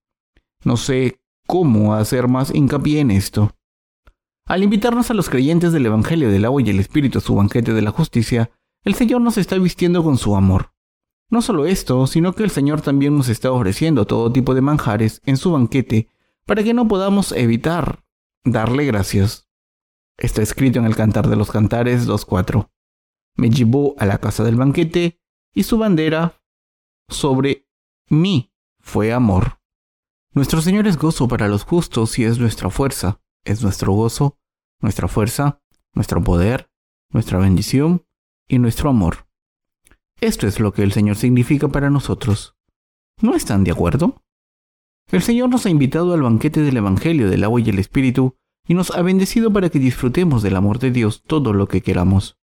No 0.63 0.77
sé 0.77 1.19
cómo 1.47 1.95
hacer 1.95 2.29
más 2.29 2.55
hincapié 2.55 3.01
en 3.01 3.11
esto. 3.11 3.56
Al 4.47 4.63
invitarnos 4.63 5.11
a 5.11 5.13
los 5.13 5.29
creyentes 5.29 5.73
del 5.73 5.87
Evangelio 5.87 6.31
del 6.31 6.45
agua 6.45 6.61
y 6.61 6.69
el 6.69 6.79
Espíritu 6.79 7.17
a 7.17 7.21
su 7.21 7.35
banquete 7.35 7.73
de 7.73 7.81
la 7.81 7.91
justicia, 7.91 8.49
el 8.85 8.95
Señor 8.95 9.19
nos 9.19 9.37
está 9.37 9.57
vistiendo 9.57 10.05
con 10.05 10.17
su 10.17 10.37
amor. 10.37 10.71
No 11.29 11.41
solo 11.41 11.65
esto, 11.65 12.07
sino 12.07 12.31
que 12.31 12.43
el 12.43 12.49
Señor 12.49 12.79
también 12.79 13.17
nos 13.17 13.27
está 13.27 13.51
ofreciendo 13.51 14.07
todo 14.07 14.31
tipo 14.31 14.55
de 14.55 14.61
manjares 14.61 15.21
en 15.25 15.35
su 15.35 15.51
banquete 15.51 16.07
para 16.45 16.63
que 16.63 16.73
no 16.73 16.87
podamos 16.87 17.33
evitar 17.33 18.05
darle 18.45 18.85
gracias. 18.85 19.49
Está 20.17 20.41
escrito 20.41 20.79
en 20.79 20.85
el 20.85 20.95
Cantar 20.95 21.27
de 21.27 21.35
los 21.35 21.51
Cantares 21.51 22.07
2.4. 22.07 22.69
Me 23.35 23.49
llevó 23.49 23.95
a 23.97 24.05
la 24.05 24.19
casa 24.19 24.45
del 24.45 24.55
banquete 24.55 25.19
y 25.53 25.63
su 25.63 25.77
bandera 25.77 26.41
sobre 27.09 27.67
mí 28.07 28.53
fue 28.79 29.11
amor. 29.11 29.59
Nuestro 30.31 30.61
Señor 30.61 30.87
es 30.87 30.97
gozo 30.97 31.27
para 31.27 31.49
los 31.49 31.65
justos 31.65 32.17
y 32.17 32.23
es 32.23 32.39
nuestra 32.39 32.69
fuerza 32.69 33.19
es 33.47 33.63
nuestro 33.63 33.93
gozo, 33.93 34.37
nuestra 34.81 35.07
fuerza, 35.07 35.61
nuestro 35.93 36.23
poder, 36.23 36.69
nuestra 37.09 37.39
bendición 37.39 38.05
y 38.47 38.59
nuestro 38.59 38.89
amor. 38.89 39.27
Esto 40.19 40.47
es 40.47 40.59
lo 40.59 40.73
que 40.73 40.83
el 40.83 40.91
Señor 40.91 41.15
significa 41.15 41.67
para 41.67 41.89
nosotros. 41.89 42.55
¿No 43.21 43.35
están 43.35 43.63
de 43.63 43.71
acuerdo? 43.71 44.23
El 45.09 45.21
Señor 45.21 45.49
nos 45.49 45.65
ha 45.65 45.69
invitado 45.69 46.13
al 46.13 46.21
banquete 46.21 46.61
del 46.61 46.77
Evangelio 46.77 47.29
del 47.29 47.43
agua 47.43 47.61
y 47.61 47.69
el 47.69 47.79
Espíritu 47.79 48.35
y 48.67 48.73
nos 48.73 48.91
ha 48.91 49.01
bendecido 49.01 49.51
para 49.51 49.69
que 49.69 49.79
disfrutemos 49.79 50.43
del 50.43 50.55
amor 50.55 50.79
de 50.79 50.91
Dios 50.91 51.23
todo 51.25 51.53
lo 51.53 51.67
que 51.67 51.81
queramos. 51.81 52.37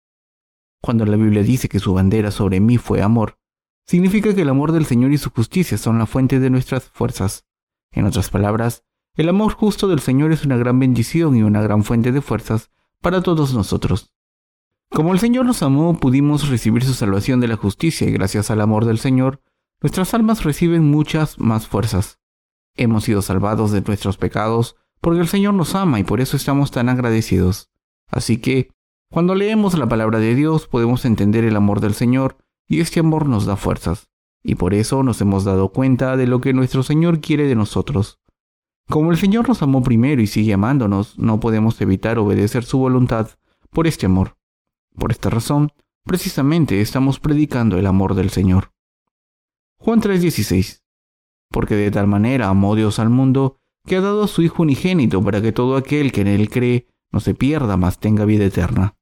Cuando 0.81 1.05
la 1.05 1.17
Biblia 1.17 1.43
dice 1.43 1.69
que 1.69 1.79
su 1.79 1.95
bandera 1.95 2.31
sobre 2.31 2.61
mí 2.61 2.79
fue 2.79 3.03
amor, 3.03 3.39
significa 3.87 4.35
que 4.35 4.43
el 4.43 4.49
amor 4.49 4.73
del 4.73 4.87
Señor 4.87 5.13
y 5.13 5.19
su 5.19 5.31
justicia 5.31 5.77
son 5.77 5.99
la 5.99 6.07
fuente 6.07 6.41
de 6.41 6.51
nuestras 6.51 6.85
fuerzas. 6.85 7.47
En 7.93 8.07
otras 8.07 8.31
palabras, 8.31 8.85
el 9.17 9.29
amor 9.29 9.53
justo 9.53 9.87
del 9.87 10.01
Señor 10.01 10.33
es 10.33 10.45
una 10.45 10.57
gran 10.57 10.79
bendición 10.81 11.37
y 11.37 11.43
una 11.43 11.63
gran 11.63 11.85
fuente 11.85 12.11
de 12.11 12.21
fuerzas 12.21 12.71
para 13.01 13.23
todos 13.23 13.55
nosotros. 13.55 14.13
Como 14.91 15.13
el 15.13 15.21
Señor 15.21 15.47
nos 15.47 15.63
amó, 15.63 15.99
pudimos 15.99 16.49
recibir 16.49 16.85
su 16.85 16.95
salvación 16.95 17.41
de 17.41 17.49
la 17.49 17.57
justicia 17.57 18.09
y 18.09 18.13
gracias 18.13 18.51
al 18.51 18.61
amor 18.61 18.85
del 18.85 18.99
Señor, 18.99 19.41
nuestras 19.81 20.15
almas 20.15 20.43
reciben 20.43 20.91
muchas 20.91 21.39
más 21.39 21.67
fuerzas. 21.69 22.19
Hemos 22.77 23.05
sido 23.05 23.23
salvados 23.23 23.71
de 23.71 23.83
nuestros 23.83 24.17
pecados 24.17 24.77
porque 25.01 25.21
el 25.21 25.29
Señor 25.29 25.55
nos 25.55 25.75
ama 25.75 26.01
y 26.01 26.05
por 26.05 26.21
eso 26.21 26.37
estamos 26.37 26.71
tan 26.71 26.89
agradecidos. 26.89 27.71
Así 28.09 28.39
que, 28.39 28.71
cuando 29.11 29.35
leemos 29.35 29.79
la 29.79 29.89
palabra 29.89 30.19
de 30.19 30.35
Dios 30.35 30.67
podemos 30.67 31.05
entender 31.05 31.45
el 31.45 31.55
amor 31.55 31.81
del 31.81 31.95
Señor 31.95 32.39
y 32.67 32.81
este 32.81 33.01
amor 33.01 33.29
nos 33.29 33.47
da 33.47 33.57
fuerzas. 33.57 34.09
Y 34.43 34.57
por 34.57 34.75
eso 34.75 35.03
nos 35.03 35.21
hemos 35.21 35.45
dado 35.45 35.69
cuenta 35.69 36.17
de 36.17 36.27
lo 36.27 36.41
que 36.41 36.53
nuestro 36.53 36.83
Señor 36.83 37.21
quiere 37.21 37.47
de 37.47 37.55
nosotros. 37.55 38.19
Como 38.89 39.11
el 39.11 39.17
Señor 39.17 39.49
nos 39.49 39.63
amó 39.63 39.83
primero 39.83 40.21
y 40.21 40.27
sigue 40.27 40.53
amándonos, 40.53 41.19
no 41.19 41.41
podemos 41.41 41.81
evitar 41.81 42.19
obedecer 42.19 42.65
su 42.65 42.79
voluntad 42.79 43.31
por 43.71 43.87
este 43.87 44.07
amor. 44.07 44.37
Por 44.97 45.11
esta 45.11 45.31
razón, 45.31 45.73
precisamente 46.05 46.81
estamos 46.81 47.19
predicando 47.19 47.79
el 47.79 47.87
amor 47.87 48.15
del 48.15 48.31
Señor. 48.31 48.73
Juan 49.79 50.01
3:16 50.01 50.83
Porque 51.51 51.77
de 51.77 51.91
tal 51.91 52.07
manera 52.07 52.49
amó 52.49 52.77
Dios 52.77 52.99
al 52.99 53.11
mundo, 53.11 53.59
que 53.87 53.97
ha 53.97 54.01
dado 54.01 54.25
a 54.25 54.29
su 54.29 54.43
Hijo 54.43 54.63
unigénito 54.63 55.23
para 55.23 55.43
que 55.43 55.53
todo 55.53 55.77
aquel 55.77 56.13
que 56.13 56.23
en 56.23 56.29
él 56.29 56.49
cree 56.49 56.87
no 57.11 57.21
se 57.21 57.35
pierda, 57.35 57.77
mas 57.77 57.99
tenga 57.99 58.25
vida 58.25 58.45
eterna. 58.45 58.97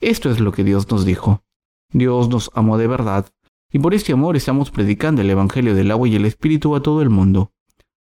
Esto 0.00 0.30
es 0.30 0.40
lo 0.40 0.52
que 0.52 0.64
Dios 0.64 0.90
nos 0.90 1.04
dijo. 1.04 1.42
Dios 1.90 2.28
nos 2.28 2.50
amó 2.54 2.76
de 2.78 2.86
verdad, 2.86 3.26
y 3.70 3.78
por 3.78 3.94
este 3.94 4.12
amor 4.12 4.36
estamos 4.36 4.70
predicando 4.70 5.22
el 5.22 5.30
Evangelio 5.30 5.74
del 5.74 5.90
agua 5.90 6.08
y 6.08 6.16
el 6.16 6.24
Espíritu 6.24 6.74
a 6.74 6.82
todo 6.82 7.02
el 7.02 7.10
mundo. 7.10 7.52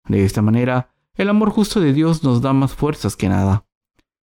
De 0.08 0.24
esta 0.24 0.42
manera, 0.42 0.93
el 1.16 1.28
amor 1.28 1.50
justo 1.50 1.80
de 1.80 1.92
Dios 1.92 2.24
nos 2.24 2.42
da 2.42 2.52
más 2.52 2.74
fuerzas 2.74 3.16
que 3.16 3.28
nada. 3.28 3.66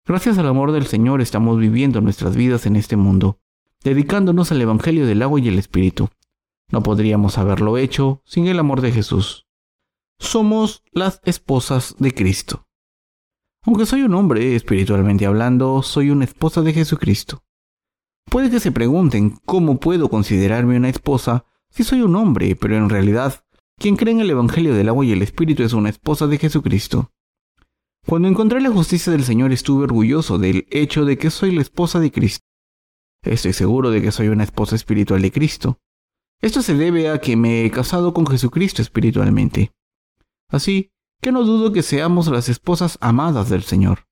Gracias 0.07 0.39
al 0.39 0.47
amor 0.47 0.73
del 0.73 0.87
Señor 0.87 1.21
estamos 1.21 1.59
viviendo 1.59 2.01
nuestras 2.01 2.37
vidas 2.37 2.67
en 2.67 2.77
este 2.77 2.97
mundo, 2.97 3.41
dedicándonos 3.83 4.53
al 4.53 4.63
Evangelio 4.63 5.07
del 5.07 5.23
agua 5.23 5.41
y 5.41 5.49
el 5.49 5.59
Espíritu. 5.59 6.09
No 6.71 6.83
podríamos 6.83 7.37
haberlo 7.37 7.79
hecho 7.79 8.23
sin 8.25 8.47
el 8.47 8.59
amor 8.59 8.81
de 8.81 8.93
Jesús. 8.93 9.47
Somos 10.19 10.85
las 10.93 11.21
esposas 11.25 11.95
de 11.99 12.15
Cristo. 12.15 12.67
Aunque 13.63 13.87
soy 13.87 14.03
un 14.03 14.15
hombre, 14.15 14.55
espiritualmente 14.55 15.27
hablando, 15.27 15.83
soy 15.83 16.11
una 16.11 16.25
esposa 16.25 16.63
de 16.63 16.73
Jesucristo. 16.73 17.45
Puede 18.31 18.51
que 18.51 18.61
se 18.61 18.73
pregunten 18.73 19.39
cómo 19.45 19.79
puedo 19.79 20.09
considerarme 20.09 20.77
una 20.77 20.89
esposa 20.89 21.45
si 21.71 21.85
soy 21.85 22.03
un 22.03 22.17
hombre, 22.17 22.57
pero 22.57 22.77
en 22.77 22.89
realidad 22.89 23.45
quien 23.79 23.97
cree 23.97 24.13
en 24.13 24.21
el 24.21 24.31
Evangelio 24.31 24.75
del 24.75 24.89
agua 24.89 25.05
y 25.05 25.13
el 25.13 25.23
Espíritu 25.23 25.63
es 25.63 25.73
una 25.73 25.89
esposa 25.89 26.27
de 26.27 26.39
Jesucristo. 26.39 27.13
Cuando 28.07 28.29
encontré 28.29 28.61
la 28.61 28.71
justicia 28.71 29.13
del 29.13 29.25
Señor 29.25 29.53
estuve 29.53 29.85
orgulloso 29.85 30.39
del 30.39 30.67
hecho 30.71 31.05
de 31.05 31.17
que 31.17 31.31
soy 31.31 31.53
la 31.53 31.63
esposa 31.63 32.01
de 32.01 32.11
Cristo. 32.11 32.45
Estoy 33.23 33.53
seguro 33.53 33.91
de 33.91 34.03
que 34.03 34.13
soy 34.13 34.29
una 34.29 34.45
esposa 34.45 34.75
espiritual 34.75 35.23
de 35.23 35.31
Cristo. 35.31 35.79
Esto 36.41 36.63
se 36.63 36.75
debe 36.75 37.11
a 37.11 37.19
que 37.19 37.37
me 37.37 37.65
he 37.65 37.71
casado 37.71 38.15
con 38.15 38.27
Jesucristo 38.27 38.83
espiritualmente. 38.83 39.73
Así 40.51 40.91
que 41.21 41.33
no 41.33 41.45
dudo 41.45 41.73
que 41.73 41.83
seamos 41.83 42.29
las 42.29 42.49
esposas 42.49 42.97
amadas 43.01 43.49
del 43.49 43.63
Señor. 43.63 44.07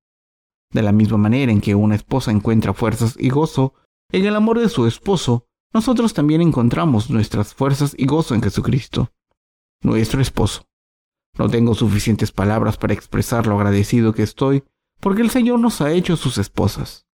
De 0.73 0.83
la 0.83 0.93
misma 0.93 1.19
manera 1.19 1.53
en 1.53 1.61
que 1.61 1.75
una 1.75 1.95
esposa 1.95 2.31
encuentra 2.31 2.75
fuerzas 2.75 3.17
y 3.19 3.31
gozo 3.31 3.75
en 4.13 4.27
el 4.27 4.37
amor 4.37 4.61
de 4.61 4.69
su 4.69 4.87
esposo, 4.87 5.47
nosotros 5.73 6.15
también 6.15 6.41
encontramos 6.41 7.11
nuestras 7.11 7.55
fuerzas 7.55 7.95
y 7.97 8.07
gozo 8.07 8.35
en 8.35 8.43
Jesucristo, 8.43 9.13
nuestro 9.83 10.21
esposo. 10.21 10.67
No 11.39 11.49
tengo 11.49 11.75
suficientes 11.75 12.33
palabras 12.33 12.77
para 12.77 12.95
expresar 12.95 13.47
lo 13.47 13.57
agradecido 13.57 14.13
que 14.13 14.23
estoy 14.23 14.65
porque 15.01 15.23
el 15.23 15.31
Señor 15.31 15.61
nos 15.61 15.81
ha 15.81 15.93
hecho 15.93 16.17
sus 16.17 16.39
esposas. 16.39 17.07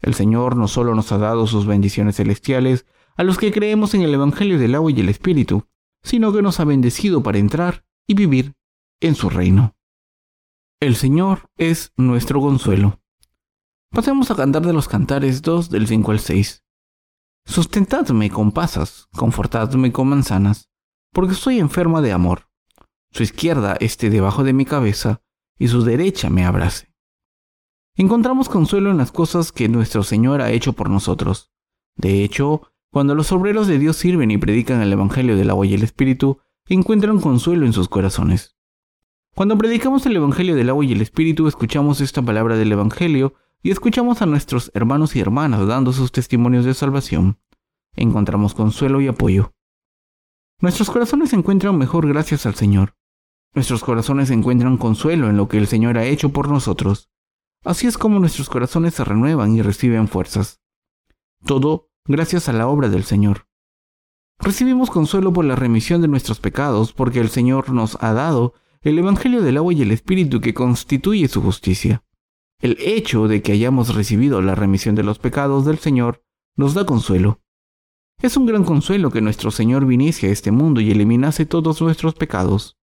El 0.00 0.14
Señor 0.14 0.56
no 0.56 0.68
solo 0.68 0.94
nos 0.94 1.10
ha 1.10 1.18
dado 1.18 1.46
sus 1.46 1.66
bendiciones 1.66 2.16
celestiales 2.16 2.86
a 3.16 3.24
los 3.24 3.36
que 3.36 3.52
creemos 3.52 3.94
en 3.94 4.02
el 4.02 4.14
Evangelio 4.14 4.58
del 4.58 4.76
agua 4.76 4.92
y 4.92 5.00
el 5.00 5.08
Espíritu, 5.08 5.66
sino 6.02 6.32
que 6.32 6.42
nos 6.42 6.60
ha 6.60 6.64
bendecido 6.64 7.22
para 7.22 7.38
entrar 7.38 7.84
y 8.06 8.14
vivir 8.14 8.54
en 9.00 9.16
su 9.16 9.28
reino. 9.28 9.76
El 10.80 10.94
Señor 10.94 11.50
es 11.56 11.92
nuestro 11.96 12.40
consuelo. 12.40 13.00
Pasemos 13.90 14.30
a 14.30 14.36
cantar 14.36 14.64
de 14.64 14.72
los 14.72 14.86
cantares 14.86 15.42
2 15.42 15.70
del 15.70 15.88
5 15.88 16.12
al 16.12 16.20
6. 16.20 16.64
Sustentadme 17.46 18.30
con 18.30 18.52
pasas, 18.52 19.08
confortadme 19.12 19.90
con 19.90 20.08
manzanas, 20.08 20.70
porque 21.18 21.34
estoy 21.34 21.58
enferma 21.58 22.00
de 22.00 22.12
amor. 22.12 22.46
Su 23.10 23.24
izquierda 23.24 23.76
esté 23.80 24.08
debajo 24.08 24.44
de 24.44 24.52
mi 24.52 24.64
cabeza 24.64 25.20
y 25.58 25.66
su 25.66 25.82
derecha 25.82 26.30
me 26.30 26.44
abrace. 26.44 26.94
Encontramos 27.96 28.48
consuelo 28.48 28.92
en 28.92 28.98
las 28.98 29.10
cosas 29.10 29.50
que 29.50 29.68
nuestro 29.68 30.04
Señor 30.04 30.40
ha 30.40 30.52
hecho 30.52 30.74
por 30.74 30.90
nosotros. 30.90 31.50
De 31.96 32.22
hecho, 32.22 32.70
cuando 32.92 33.16
los 33.16 33.32
obreros 33.32 33.66
de 33.66 33.80
Dios 33.80 33.96
sirven 33.96 34.30
y 34.30 34.38
predican 34.38 34.80
el 34.80 34.92
Evangelio 34.92 35.36
del 35.36 35.50
agua 35.50 35.66
y 35.66 35.74
el 35.74 35.82
Espíritu, 35.82 36.38
encuentran 36.68 37.20
consuelo 37.20 37.66
en 37.66 37.72
sus 37.72 37.88
corazones. 37.88 38.56
Cuando 39.34 39.58
predicamos 39.58 40.06
el 40.06 40.14
Evangelio 40.14 40.54
del 40.54 40.70
agua 40.70 40.84
y 40.84 40.92
el 40.92 41.00
Espíritu, 41.00 41.48
escuchamos 41.48 42.00
esta 42.00 42.22
palabra 42.22 42.56
del 42.56 42.70
Evangelio 42.70 43.34
y 43.60 43.72
escuchamos 43.72 44.22
a 44.22 44.26
nuestros 44.26 44.70
hermanos 44.72 45.16
y 45.16 45.18
hermanas 45.18 45.66
dando 45.66 45.92
sus 45.92 46.12
testimonios 46.12 46.64
de 46.64 46.74
salvación. 46.74 47.40
Encontramos 47.96 48.54
consuelo 48.54 49.00
y 49.00 49.08
apoyo. 49.08 49.52
Nuestros 50.60 50.90
corazones 50.90 51.30
se 51.30 51.36
encuentran 51.36 51.78
mejor 51.78 52.08
gracias 52.08 52.44
al 52.44 52.56
Señor. 52.56 52.96
Nuestros 53.54 53.84
corazones 53.84 54.30
encuentran 54.30 54.76
consuelo 54.76 55.30
en 55.30 55.36
lo 55.36 55.46
que 55.46 55.56
el 55.56 55.68
Señor 55.68 55.96
ha 55.98 56.04
hecho 56.04 56.30
por 56.30 56.48
nosotros. 56.48 57.10
Así 57.64 57.86
es 57.86 57.96
como 57.96 58.18
nuestros 58.18 58.48
corazones 58.48 58.94
se 58.94 59.04
renuevan 59.04 59.54
y 59.54 59.62
reciben 59.62 60.08
fuerzas. 60.08 60.60
Todo 61.44 61.90
gracias 62.04 62.48
a 62.48 62.52
la 62.52 62.66
obra 62.66 62.88
del 62.88 63.04
Señor. 63.04 63.46
Recibimos 64.40 64.90
consuelo 64.90 65.32
por 65.32 65.44
la 65.44 65.54
remisión 65.54 66.02
de 66.02 66.08
nuestros 66.08 66.40
pecados 66.40 66.92
porque 66.92 67.20
el 67.20 67.28
Señor 67.28 67.70
nos 67.70 67.96
ha 68.00 68.12
dado 68.12 68.54
el 68.80 68.98
Evangelio 68.98 69.42
del 69.42 69.58
agua 69.58 69.72
y 69.74 69.82
el 69.82 69.92
Espíritu 69.92 70.40
que 70.40 70.54
constituye 70.54 71.28
su 71.28 71.40
justicia. 71.40 72.02
El 72.60 72.76
hecho 72.80 73.28
de 73.28 73.42
que 73.42 73.52
hayamos 73.52 73.94
recibido 73.94 74.42
la 74.42 74.56
remisión 74.56 74.96
de 74.96 75.04
los 75.04 75.20
pecados 75.20 75.64
del 75.64 75.78
Señor 75.78 76.24
nos 76.56 76.74
da 76.74 76.84
consuelo. 76.84 77.40
Es 78.20 78.36
un 78.36 78.46
gran 78.46 78.64
consuelo 78.64 79.12
que 79.12 79.20
nuestro 79.20 79.52
Señor 79.52 79.86
viniese 79.86 80.26
a 80.26 80.32
este 80.32 80.50
mundo 80.50 80.80
y 80.80 80.90
eliminase 80.90 81.46
todos 81.46 81.80
nuestros 81.80 82.14
pecados. 82.14 82.76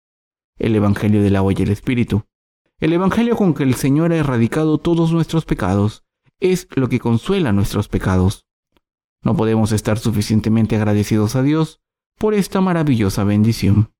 El 0.57 0.73
Evangelio 0.75 1.21
del 1.21 1.35
agua 1.35 1.51
y 1.51 1.61
el 1.61 1.71
Espíritu. 1.71 2.23
El 2.79 2.93
Evangelio 2.93 3.35
con 3.35 3.53
que 3.53 3.63
el 3.63 3.75
Señor 3.75 4.13
ha 4.13 4.15
erradicado 4.15 4.77
todos 4.77 5.11
nuestros 5.11 5.43
pecados 5.43 6.05
es 6.39 6.69
lo 6.75 6.87
que 6.87 7.01
consuela 7.01 7.51
nuestros 7.51 7.89
pecados. 7.89 8.47
No 9.23 9.35
podemos 9.35 9.73
estar 9.73 9.99
suficientemente 9.99 10.77
agradecidos 10.77 11.35
a 11.35 11.43
Dios 11.43 11.81
por 12.17 12.33
esta 12.33 12.61
maravillosa 12.61 13.25
bendición. 13.25 13.93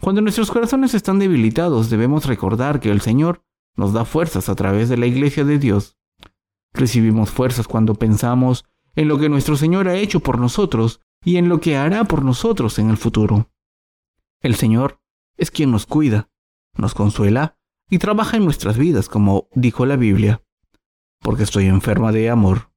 Cuando 0.00 0.22
nuestros 0.22 0.50
corazones 0.50 0.94
están 0.94 1.18
debilitados, 1.18 1.90
debemos 1.90 2.24
recordar 2.24 2.80
que 2.80 2.90
el 2.90 3.02
Señor 3.02 3.44
nos 3.76 3.92
da 3.92 4.06
fuerzas 4.06 4.48
a 4.48 4.54
través 4.54 4.88
de 4.88 4.96
la 4.96 5.06
iglesia 5.06 5.44
de 5.44 5.58
Dios. 5.58 5.98
Recibimos 6.72 7.30
fuerzas 7.30 7.68
cuando 7.68 7.94
pensamos 7.94 8.64
en 8.96 9.08
lo 9.08 9.18
que 9.18 9.28
nuestro 9.28 9.56
Señor 9.56 9.88
ha 9.88 9.96
hecho 9.96 10.20
por 10.20 10.38
nosotros 10.38 11.00
y 11.24 11.36
en 11.36 11.48
lo 11.48 11.60
que 11.60 11.76
hará 11.76 12.04
por 12.04 12.24
nosotros 12.24 12.78
en 12.78 12.90
el 12.90 12.96
futuro. 12.96 13.50
El 14.40 14.54
Señor 14.54 15.00
es 15.36 15.50
quien 15.50 15.70
nos 15.70 15.86
cuida, 15.86 16.30
nos 16.76 16.94
consuela 16.94 17.56
y 17.90 17.98
trabaja 17.98 18.36
en 18.36 18.44
nuestras 18.44 18.78
vidas, 18.78 19.08
como 19.08 19.48
dijo 19.54 19.86
la 19.86 19.96
Biblia, 19.96 20.42
porque 21.20 21.42
estoy 21.42 21.66
enferma 21.66 22.12
de 22.12 22.30
amor 22.30 22.74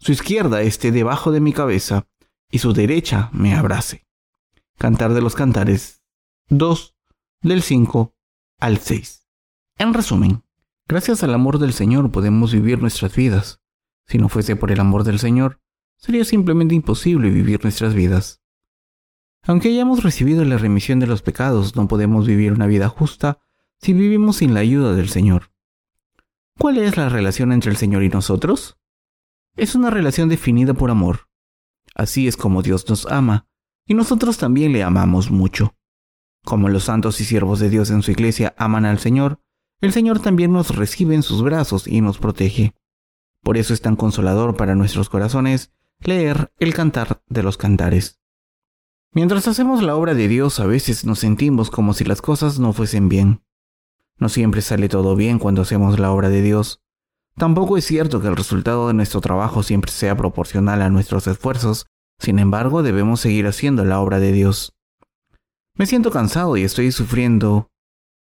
su 0.00 0.12
izquierda 0.12 0.62
esté 0.62 0.92
debajo 0.92 1.32
de 1.32 1.40
mi 1.40 1.52
cabeza 1.52 2.06
y 2.50 2.60
su 2.60 2.72
derecha 2.72 3.30
me 3.32 3.54
abrace. 3.54 4.06
Cantar 4.78 5.12
de 5.12 5.20
los 5.20 5.34
Cantares 5.34 6.02
2 6.50 6.96
del 7.42 7.62
5 7.62 8.14
al 8.60 8.78
6. 8.78 9.28
En 9.78 9.92
resumen, 9.92 10.44
gracias 10.86 11.24
al 11.24 11.34
amor 11.34 11.58
del 11.58 11.72
Señor 11.72 12.12
podemos 12.12 12.52
vivir 12.52 12.80
nuestras 12.80 13.14
vidas. 13.16 13.60
Si 14.08 14.18
no 14.18 14.28
fuese 14.28 14.56
por 14.56 14.72
el 14.72 14.80
amor 14.80 15.04
del 15.04 15.18
Señor, 15.18 15.60
sería 15.96 16.24
simplemente 16.24 16.74
imposible 16.74 17.30
vivir 17.30 17.62
nuestras 17.62 17.94
vidas. 17.94 18.42
Aunque 19.42 19.68
hayamos 19.68 20.02
recibido 20.02 20.44
la 20.44 20.58
remisión 20.58 20.98
de 20.98 21.06
los 21.06 21.22
pecados, 21.22 21.76
no 21.76 21.86
podemos 21.86 22.26
vivir 22.26 22.52
una 22.52 22.66
vida 22.66 22.88
justa 22.88 23.38
si 23.80 23.92
vivimos 23.92 24.36
sin 24.36 24.54
la 24.54 24.60
ayuda 24.60 24.94
del 24.94 25.08
Señor. 25.08 25.52
¿Cuál 26.58 26.78
es 26.78 26.96
la 26.96 27.08
relación 27.08 27.52
entre 27.52 27.70
el 27.70 27.76
Señor 27.76 28.02
y 28.02 28.08
nosotros? 28.08 28.78
es 29.58 29.74
una 29.74 29.90
relación 29.90 30.28
definida 30.28 30.72
por 30.72 30.90
amor. 30.90 31.28
Así 31.94 32.28
es 32.28 32.36
como 32.36 32.62
Dios 32.62 32.88
nos 32.88 33.06
ama, 33.06 33.46
y 33.86 33.94
nosotros 33.94 34.38
también 34.38 34.72
le 34.72 34.84
amamos 34.84 35.30
mucho. 35.30 35.74
Como 36.44 36.68
los 36.68 36.84
santos 36.84 37.20
y 37.20 37.24
siervos 37.24 37.58
de 37.58 37.68
Dios 37.68 37.90
en 37.90 38.02
su 38.02 38.12
iglesia 38.12 38.54
aman 38.56 38.86
al 38.86 39.00
Señor, 39.00 39.40
el 39.80 39.92
Señor 39.92 40.20
también 40.20 40.52
nos 40.52 40.74
recibe 40.76 41.14
en 41.14 41.22
sus 41.22 41.42
brazos 41.42 41.88
y 41.88 42.00
nos 42.00 42.18
protege. 42.18 42.72
Por 43.48 43.56
eso 43.56 43.72
es 43.72 43.80
tan 43.80 43.96
consolador 43.96 44.58
para 44.58 44.74
nuestros 44.74 45.08
corazones 45.08 45.72
leer 46.00 46.52
el 46.58 46.74
cantar 46.74 47.22
de 47.28 47.42
los 47.42 47.56
cantares. 47.56 48.20
Mientras 49.14 49.48
hacemos 49.48 49.82
la 49.82 49.96
obra 49.96 50.12
de 50.12 50.28
Dios 50.28 50.60
a 50.60 50.66
veces 50.66 51.06
nos 51.06 51.20
sentimos 51.20 51.70
como 51.70 51.94
si 51.94 52.04
las 52.04 52.20
cosas 52.20 52.58
no 52.58 52.74
fuesen 52.74 53.08
bien. 53.08 53.42
No 54.18 54.28
siempre 54.28 54.60
sale 54.60 54.90
todo 54.90 55.16
bien 55.16 55.38
cuando 55.38 55.62
hacemos 55.62 55.98
la 55.98 56.12
obra 56.12 56.28
de 56.28 56.42
Dios, 56.42 56.82
Tampoco 57.38 57.78
es 57.78 57.86
cierto 57.86 58.20
que 58.20 58.28
el 58.28 58.36
resultado 58.36 58.88
de 58.88 58.92
nuestro 58.92 59.22
trabajo 59.22 59.62
siempre 59.62 59.92
sea 59.92 60.14
proporcional 60.14 60.82
a 60.82 60.90
nuestros 60.90 61.26
esfuerzos, 61.26 61.86
sin 62.18 62.38
embargo 62.38 62.82
debemos 62.82 63.20
seguir 63.20 63.46
haciendo 63.46 63.82
la 63.86 63.98
obra 64.00 64.20
de 64.20 64.32
Dios. 64.32 64.74
Me 65.72 65.86
siento 65.86 66.10
cansado 66.10 66.58
y 66.58 66.64
estoy 66.64 66.92
sufriendo. 66.92 67.70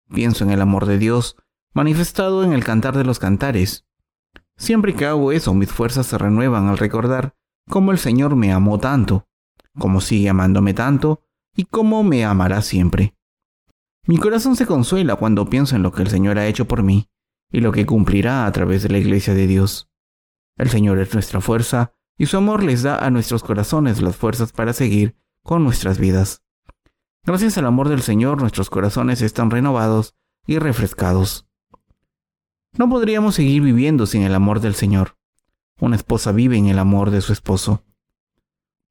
Pienso 0.08 0.44
en 0.44 0.52
el 0.52 0.60
amor 0.60 0.86
de 0.86 0.98
Dios, 0.98 1.34
manifestado 1.72 2.44
en 2.44 2.52
el 2.52 2.62
cantar 2.62 2.96
de 2.96 3.02
los 3.02 3.18
cantares. 3.18 3.86
Siempre 4.56 4.94
que 4.94 5.06
hago 5.06 5.32
eso, 5.32 5.54
mis 5.54 5.70
fuerzas 5.70 6.06
se 6.06 6.18
renuevan 6.18 6.68
al 6.68 6.78
recordar 6.78 7.34
cómo 7.68 7.92
el 7.92 7.98
Señor 7.98 8.36
me 8.36 8.52
amó 8.52 8.78
tanto, 8.78 9.28
cómo 9.78 10.00
sigue 10.00 10.28
amándome 10.28 10.74
tanto 10.74 11.22
y 11.54 11.64
cómo 11.64 12.02
me 12.02 12.24
amará 12.24 12.62
siempre. 12.62 13.14
Mi 14.06 14.18
corazón 14.18 14.56
se 14.56 14.66
consuela 14.66 15.16
cuando 15.16 15.50
pienso 15.50 15.76
en 15.76 15.82
lo 15.82 15.92
que 15.92 16.02
el 16.02 16.08
Señor 16.08 16.38
ha 16.38 16.46
hecho 16.46 16.66
por 16.66 16.82
mí 16.82 17.10
y 17.50 17.60
lo 17.60 17.72
que 17.72 17.86
cumplirá 17.86 18.46
a 18.46 18.52
través 18.52 18.82
de 18.82 18.88
la 18.88 18.98
iglesia 18.98 19.34
de 19.34 19.46
Dios. 19.46 19.90
El 20.56 20.70
Señor 20.70 20.98
es 20.98 21.12
nuestra 21.12 21.40
fuerza 21.40 21.92
y 22.16 22.26
su 22.26 22.36
amor 22.36 22.62
les 22.62 22.82
da 22.82 23.04
a 23.04 23.10
nuestros 23.10 23.42
corazones 23.42 24.00
las 24.00 24.16
fuerzas 24.16 24.52
para 24.52 24.72
seguir 24.72 25.16
con 25.42 25.64
nuestras 25.64 25.98
vidas. 25.98 26.42
Gracias 27.24 27.58
al 27.58 27.66
amor 27.66 27.88
del 27.88 28.02
Señor 28.02 28.40
nuestros 28.40 28.70
corazones 28.70 29.20
están 29.20 29.50
renovados 29.50 30.14
y 30.46 30.58
refrescados. 30.58 31.45
No 32.78 32.90
podríamos 32.90 33.34
seguir 33.34 33.62
viviendo 33.62 34.06
sin 34.06 34.22
el 34.22 34.34
amor 34.34 34.60
del 34.60 34.74
Señor. 34.74 35.16
Una 35.80 35.96
esposa 35.96 36.32
vive 36.32 36.58
en 36.58 36.66
el 36.66 36.78
amor 36.78 37.10
de 37.10 37.22
su 37.22 37.32
esposo. 37.32 37.84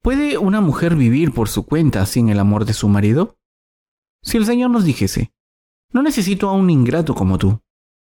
¿Puede 0.01 0.37
una 0.37 0.61
mujer 0.61 0.95
vivir 0.95 1.33
por 1.33 1.49
su 1.49 1.65
cuenta 1.65 2.05
sin 2.05 2.29
el 2.29 2.39
amor 2.39 2.65
de 2.65 2.73
su 2.73 2.89
marido? 2.89 3.37
Si 4.21 4.37
el 4.37 4.45
Señor 4.45 4.71
nos 4.71 4.85
dijese, 4.85 5.33
no 5.91 6.01
necesito 6.01 6.49
a 6.49 6.53
un 6.53 6.69
ingrato 6.69 7.13
como 7.13 7.37
tú, 7.37 7.61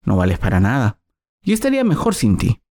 no 0.03 0.17
vales 0.17 0.39
para 0.39 0.59
nada, 0.59 0.99
y 1.41 1.53
estaría 1.53 1.83
mejor 1.83 2.15
sin 2.15 2.37
ti. 2.37 2.61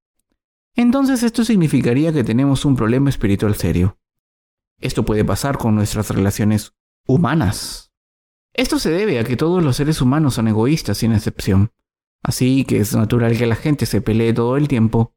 Entonces 0.75 1.23
esto 1.23 1.45
significaría 1.45 2.13
que 2.13 2.25
tenemos 2.25 2.65
un 2.65 2.77
problema 2.77 3.11
espiritual 3.11 3.55
serio. 3.55 3.99
Esto 4.79 5.05
puede 5.05 5.25
pasar 5.25 5.59
con 5.59 5.75
nuestras 5.75 6.11
relaciones 6.11 6.75
humanas. 7.07 7.93
Esto 8.53 8.79
se 8.79 8.91
debe 8.91 9.19
a 9.19 9.25
que 9.25 9.37
todos 9.37 9.63
los 9.63 9.77
seres 9.77 10.01
humanos 10.01 10.35
son 10.35 10.49
egoístas 10.49 10.99
sin 10.99 11.13
excepción, 11.13 11.73
así 12.23 12.65
que 12.65 12.79
es 12.79 12.95
natural 12.95 13.37
que 13.37 13.47
la 13.47 13.57
gente 13.57 13.87
se 13.87 14.01
pelee 14.01 14.33
todo 14.33 14.57
el 14.57 14.69
tiempo. 14.69 15.15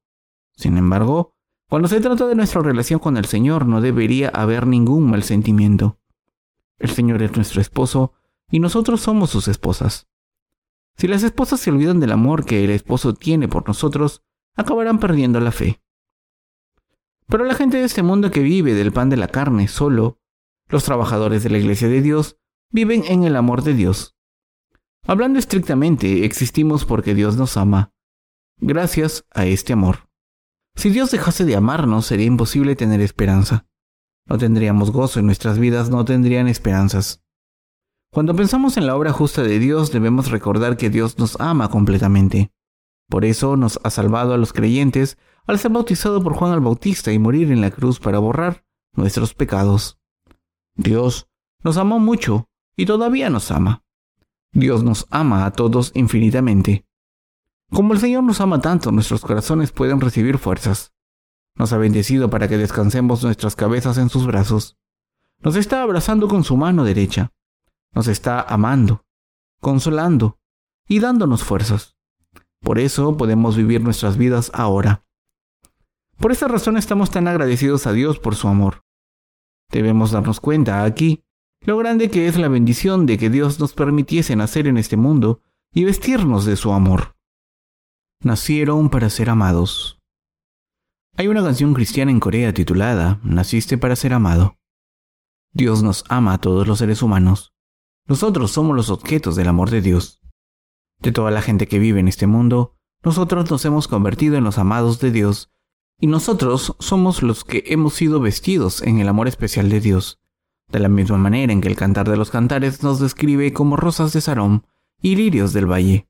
Sin 0.55 0.77
embargo, 0.77 1.35
cuando 1.69 1.87
se 1.87 2.01
trata 2.01 2.27
de 2.27 2.35
nuestra 2.35 2.61
relación 2.61 2.99
con 2.99 3.17
el 3.17 3.25
Señor 3.25 3.65
no 3.65 3.81
debería 3.81 4.29
haber 4.29 4.67
ningún 4.67 5.09
mal 5.09 5.23
sentimiento. 5.23 5.99
El 6.77 6.89
Señor 6.89 7.21
es 7.23 7.35
nuestro 7.35 7.61
esposo 7.61 8.13
y 8.49 8.59
nosotros 8.59 9.01
somos 9.01 9.29
sus 9.29 9.47
esposas. 9.47 10.07
Si 10.97 11.07
las 11.07 11.23
esposas 11.23 11.59
se 11.59 11.71
olvidan 11.71 11.99
del 11.99 12.11
amor 12.11 12.45
que 12.45 12.63
el 12.63 12.69
esposo 12.69 13.13
tiene 13.13 13.47
por 13.47 13.67
nosotros, 13.67 14.23
acabarán 14.55 14.99
perdiendo 14.99 15.39
la 15.39 15.51
fe. 15.51 15.81
Pero 17.27 17.45
la 17.45 17.55
gente 17.55 17.77
de 17.77 17.85
este 17.85 18.03
mundo 18.03 18.29
que 18.29 18.41
vive 18.41 18.73
del 18.73 18.91
pan 18.91 19.09
de 19.09 19.17
la 19.17 19.27
carne 19.27 19.67
solo, 19.67 20.19
los 20.67 20.83
trabajadores 20.83 21.43
de 21.43 21.49
la 21.49 21.57
iglesia 21.57 21.87
de 21.87 22.01
Dios, 22.01 22.37
viven 22.69 23.03
en 23.07 23.23
el 23.23 23.35
amor 23.35 23.63
de 23.63 23.73
Dios. 23.73 24.15
Hablando 25.05 25.37
estrictamente, 25.37 26.23
existimos 26.23 26.85
porque 26.85 27.13
Dios 27.13 27.35
nos 27.35 27.57
ama, 27.57 27.91
gracias 28.57 29.25
a 29.31 29.45
este 29.45 29.73
amor. 29.73 30.09
Si 30.75 30.89
Dios 30.89 31.11
dejase 31.11 31.43
de 31.43 31.57
amarnos, 31.57 32.05
sería 32.05 32.25
imposible 32.25 32.77
tener 32.77 33.01
esperanza. 33.01 33.67
No 34.25 34.37
tendríamos 34.37 34.91
gozo 34.91 35.19
en 35.19 35.25
nuestras 35.25 35.59
vidas, 35.59 35.89
no 35.89 36.05
tendrían 36.05 36.47
esperanzas. 36.47 37.21
Cuando 38.13 38.33
pensamos 38.33 38.77
en 38.77 38.87
la 38.87 38.95
obra 38.95 39.11
justa 39.11 39.43
de 39.43 39.59
Dios, 39.59 39.91
debemos 39.91 40.31
recordar 40.31 40.77
que 40.77 40.89
Dios 40.89 41.19
nos 41.19 41.39
ama 41.41 41.69
completamente. 41.69 42.53
Por 43.09 43.25
eso 43.25 43.57
nos 43.57 43.81
ha 43.83 43.89
salvado 43.89 44.33
a 44.33 44.37
los 44.37 44.53
creyentes 44.53 45.17
al 45.45 45.59
ser 45.59 45.71
bautizado 45.71 46.23
por 46.23 46.33
Juan 46.33 46.53
el 46.53 46.61
Bautista 46.61 47.11
y 47.11 47.19
morir 47.19 47.51
en 47.51 47.59
la 47.59 47.71
cruz 47.71 47.99
para 47.99 48.19
borrar 48.19 48.63
nuestros 48.95 49.33
pecados. 49.33 49.99
Dios 50.75 51.27
nos 51.61 51.75
amó 51.75 51.99
mucho 51.99 52.47
y 52.77 52.85
todavía 52.85 53.29
nos 53.29 53.51
ama. 53.51 53.82
Dios 54.53 54.83
nos 54.83 55.07
ama 55.09 55.45
a 55.45 55.51
todos 55.51 55.91
infinitamente. 55.95 56.85
Como 57.71 57.93
el 57.93 57.99
Señor 57.99 58.23
nos 58.23 58.39
ama 58.39 58.61
tanto, 58.61 58.91
nuestros 58.91 59.21
corazones 59.21 59.71
pueden 59.71 59.99
recibir 59.99 60.37
fuerzas. 60.37 60.93
Nos 61.55 61.73
ha 61.73 61.77
bendecido 61.77 62.29
para 62.29 62.47
que 62.47 62.57
descansemos 62.57 63.23
nuestras 63.23 63.55
cabezas 63.55 63.97
en 63.97 64.09
sus 64.09 64.27
brazos. 64.27 64.77
Nos 65.39 65.55
está 65.55 65.81
abrazando 65.81 66.27
con 66.27 66.43
su 66.43 66.55
mano 66.55 66.83
derecha. 66.83 67.31
Nos 67.93 68.07
está 68.07 68.41
amando, 68.41 69.05
consolando 69.59 70.39
y 70.87 70.99
dándonos 70.99 71.43
fuerzas. 71.43 71.97
Por 72.61 72.77
eso 72.77 73.17
podemos 73.17 73.57
vivir 73.57 73.81
nuestras 73.81 74.17
vidas 74.17 74.51
ahora. 74.53 75.05
Por 76.17 76.31
esa 76.31 76.47
razón 76.47 76.77
estamos 76.77 77.09
tan 77.09 77.27
agradecidos 77.27 77.87
a 77.87 77.91
Dios 77.91 78.19
por 78.19 78.35
su 78.35 78.47
amor. 78.47 78.85
Debemos 79.71 80.11
darnos 80.11 80.39
cuenta 80.39 80.83
aquí 80.83 81.23
lo 81.65 81.77
grande 81.77 82.09
que 82.09 82.27
es 82.27 82.37
la 82.37 82.47
bendición 82.47 83.05
de 83.05 83.17
que 83.17 83.29
Dios 83.29 83.59
nos 83.59 83.73
permitiese 83.73 84.35
nacer 84.35 84.67
en 84.67 84.77
este 84.77 84.97
mundo 84.97 85.41
y 85.73 85.85
vestirnos 85.85 86.45
de 86.45 86.55
su 86.55 86.73
amor. 86.73 87.15
Nacieron 88.21 88.89
para 88.89 89.09
ser 89.09 89.29
amados. 89.29 89.99
Hay 91.15 91.27
una 91.27 91.43
canción 91.43 91.73
cristiana 91.73 92.11
en 92.11 92.19
Corea 92.19 92.53
titulada 92.53 93.19
Naciste 93.23 93.77
para 93.77 93.95
ser 93.95 94.13
amado. 94.13 94.57
Dios 95.53 95.83
nos 95.83 96.03
ama 96.09 96.33
a 96.33 96.37
todos 96.39 96.67
los 96.67 96.79
seres 96.79 97.01
humanos. 97.01 97.53
Nosotros 98.07 98.51
somos 98.51 98.75
los 98.75 98.89
objetos 98.89 99.35
del 99.35 99.47
amor 99.47 99.69
de 99.69 99.81
Dios. 99.81 100.19
De 100.99 101.11
toda 101.11 101.31
la 101.31 101.41
gente 101.41 101.67
que 101.67 101.79
vive 101.79 101.99
en 101.99 102.07
este 102.07 102.27
mundo, 102.27 102.75
nosotros 103.03 103.49
nos 103.51 103.63
hemos 103.65 103.87
convertido 103.87 104.35
en 104.35 104.43
los 104.43 104.57
amados 104.57 104.99
de 104.99 105.11
Dios 105.11 105.51
y 105.99 106.07
nosotros 106.07 106.75
somos 106.79 107.21
los 107.21 107.43
que 107.43 107.63
hemos 107.67 107.93
sido 107.93 108.19
vestidos 108.19 108.81
en 108.81 108.99
el 108.99 109.07
amor 109.07 109.27
especial 109.27 109.69
de 109.69 109.79
Dios, 109.79 110.22
de 110.73 110.79
la 110.79 110.89
misma 110.89 111.17
manera 111.17 111.53
en 111.53 111.61
que 111.61 111.67
el 111.67 111.75
cantar 111.75 112.09
de 112.09 112.17
los 112.17 112.31
cantares 112.31 112.81
nos 112.81 112.99
describe 112.99 113.53
como 113.53 113.77
rosas 113.77 114.11
de 114.11 114.21
Sarón 114.21 114.65
y 115.01 115.15
lirios 115.15 115.53
del 115.53 115.71
valle. 115.71 116.09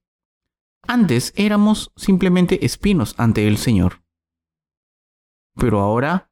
Antes 0.87 1.33
éramos 1.35 1.91
simplemente 1.97 2.65
espinos 2.65 3.13
ante 3.17 3.47
el 3.47 3.57
Señor. 3.57 4.03
Pero 5.55 5.81
ahora 5.81 6.31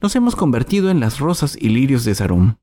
nos 0.00 0.14
hemos 0.14 0.36
convertido 0.36 0.90
en 0.90 1.00
las 1.00 1.18
rosas 1.18 1.56
y 1.60 1.68
lirios 1.70 2.04
de 2.04 2.14
Sarón. 2.14 2.60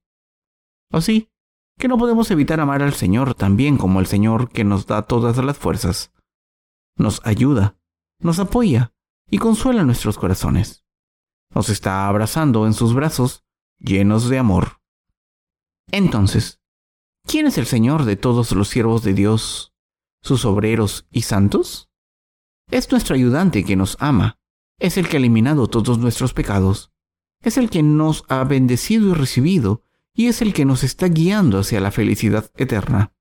Así 0.89 1.29
que 1.77 1.89
no 1.89 1.97
podemos 1.97 2.31
evitar 2.31 2.61
amar 2.61 2.81
al 2.81 2.93
Señor 2.93 3.35
también 3.35 3.77
como 3.77 3.99
el 3.99 4.07
Señor 4.07 4.51
que 4.51 4.63
nos 4.63 4.87
da 4.87 5.01
todas 5.01 5.37
las 5.37 5.57
fuerzas. 5.57 6.13
Nos 6.95 7.19
ayuda, 7.25 7.77
nos 8.19 8.39
apoya 8.39 8.93
y 9.29 9.37
consuela 9.37 9.83
nuestros 9.83 10.17
corazones. 10.17 10.85
Nos 11.53 11.67
está 11.67 12.07
abrazando 12.07 12.65
en 12.67 12.73
sus 12.73 12.93
brazos 12.93 13.43
llenos 13.79 14.29
de 14.29 14.37
amor. 14.39 14.82
Entonces, 15.93 16.59
¿quién 17.23 17.45
es 17.45 17.59
el 17.59 17.67
Señor 17.67 18.05
de 18.05 18.15
todos 18.15 18.51
los 18.53 18.67
siervos 18.67 19.03
de 19.03 19.13
Dios, 19.13 19.75
sus 20.23 20.43
obreros 20.43 21.05
y 21.11 21.21
santos? 21.21 21.91
Es 22.71 22.91
nuestro 22.91 23.13
ayudante 23.13 23.63
que 23.63 23.75
nos 23.75 23.95
ama, 23.99 24.39
es 24.79 24.97
el 24.97 25.07
que 25.07 25.17
ha 25.17 25.19
eliminado 25.19 25.67
todos 25.67 25.99
nuestros 25.99 26.33
pecados, 26.33 26.91
es 27.43 27.59
el 27.59 27.69
que 27.69 27.83
nos 27.83 28.25
ha 28.27 28.43
bendecido 28.43 29.11
y 29.11 29.13
recibido, 29.13 29.83
y 30.15 30.29
es 30.29 30.41
el 30.41 30.51
que 30.51 30.65
nos 30.65 30.83
está 30.83 31.09
guiando 31.09 31.59
hacia 31.59 31.79
la 31.79 31.91
felicidad 31.91 32.49
eterna. 32.55 33.13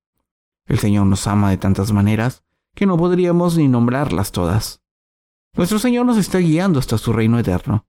El 0.65 0.79
Señor 0.79 1.05
nos 1.05 1.27
ama 1.27 1.51
de 1.51 1.59
tantas 1.59 1.93
maneras 1.93 2.43
que 2.75 2.87
no 2.87 2.97
podríamos 2.97 3.59
ni 3.59 3.69
nombrarlas 3.69 4.33
todas. 4.33 4.81
Nuestro 5.55 5.79
Señor 5.79 6.07
nos 6.07 6.17
está 6.17 6.39
guiando 6.39 6.79
hasta 6.79 6.97
su 6.97 7.13
reino 7.13 7.39
eterno. 7.39 7.87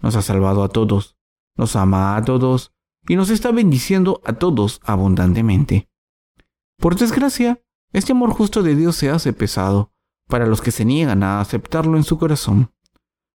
Nos 0.00 0.16
ha 0.16 0.22
salvado 0.22 0.64
a 0.64 0.70
todos, 0.70 1.16
nos 1.56 1.76
ama 1.76 2.16
a 2.16 2.24
todos 2.24 2.74
y 3.08 3.16
nos 3.16 3.30
está 3.30 3.52
bendiciendo 3.52 4.20
a 4.24 4.34
todos 4.34 4.80
abundantemente. 4.84 5.88
Por 6.78 6.96
desgracia, 6.96 7.62
este 7.92 8.12
amor 8.12 8.30
justo 8.30 8.62
de 8.62 8.74
Dios 8.74 8.96
se 8.96 9.10
hace 9.10 9.32
pesado 9.32 9.92
para 10.28 10.46
los 10.46 10.60
que 10.60 10.70
se 10.70 10.84
niegan 10.84 11.22
a 11.22 11.40
aceptarlo 11.40 11.96
en 11.96 12.04
su 12.04 12.18
corazón. 12.18 12.72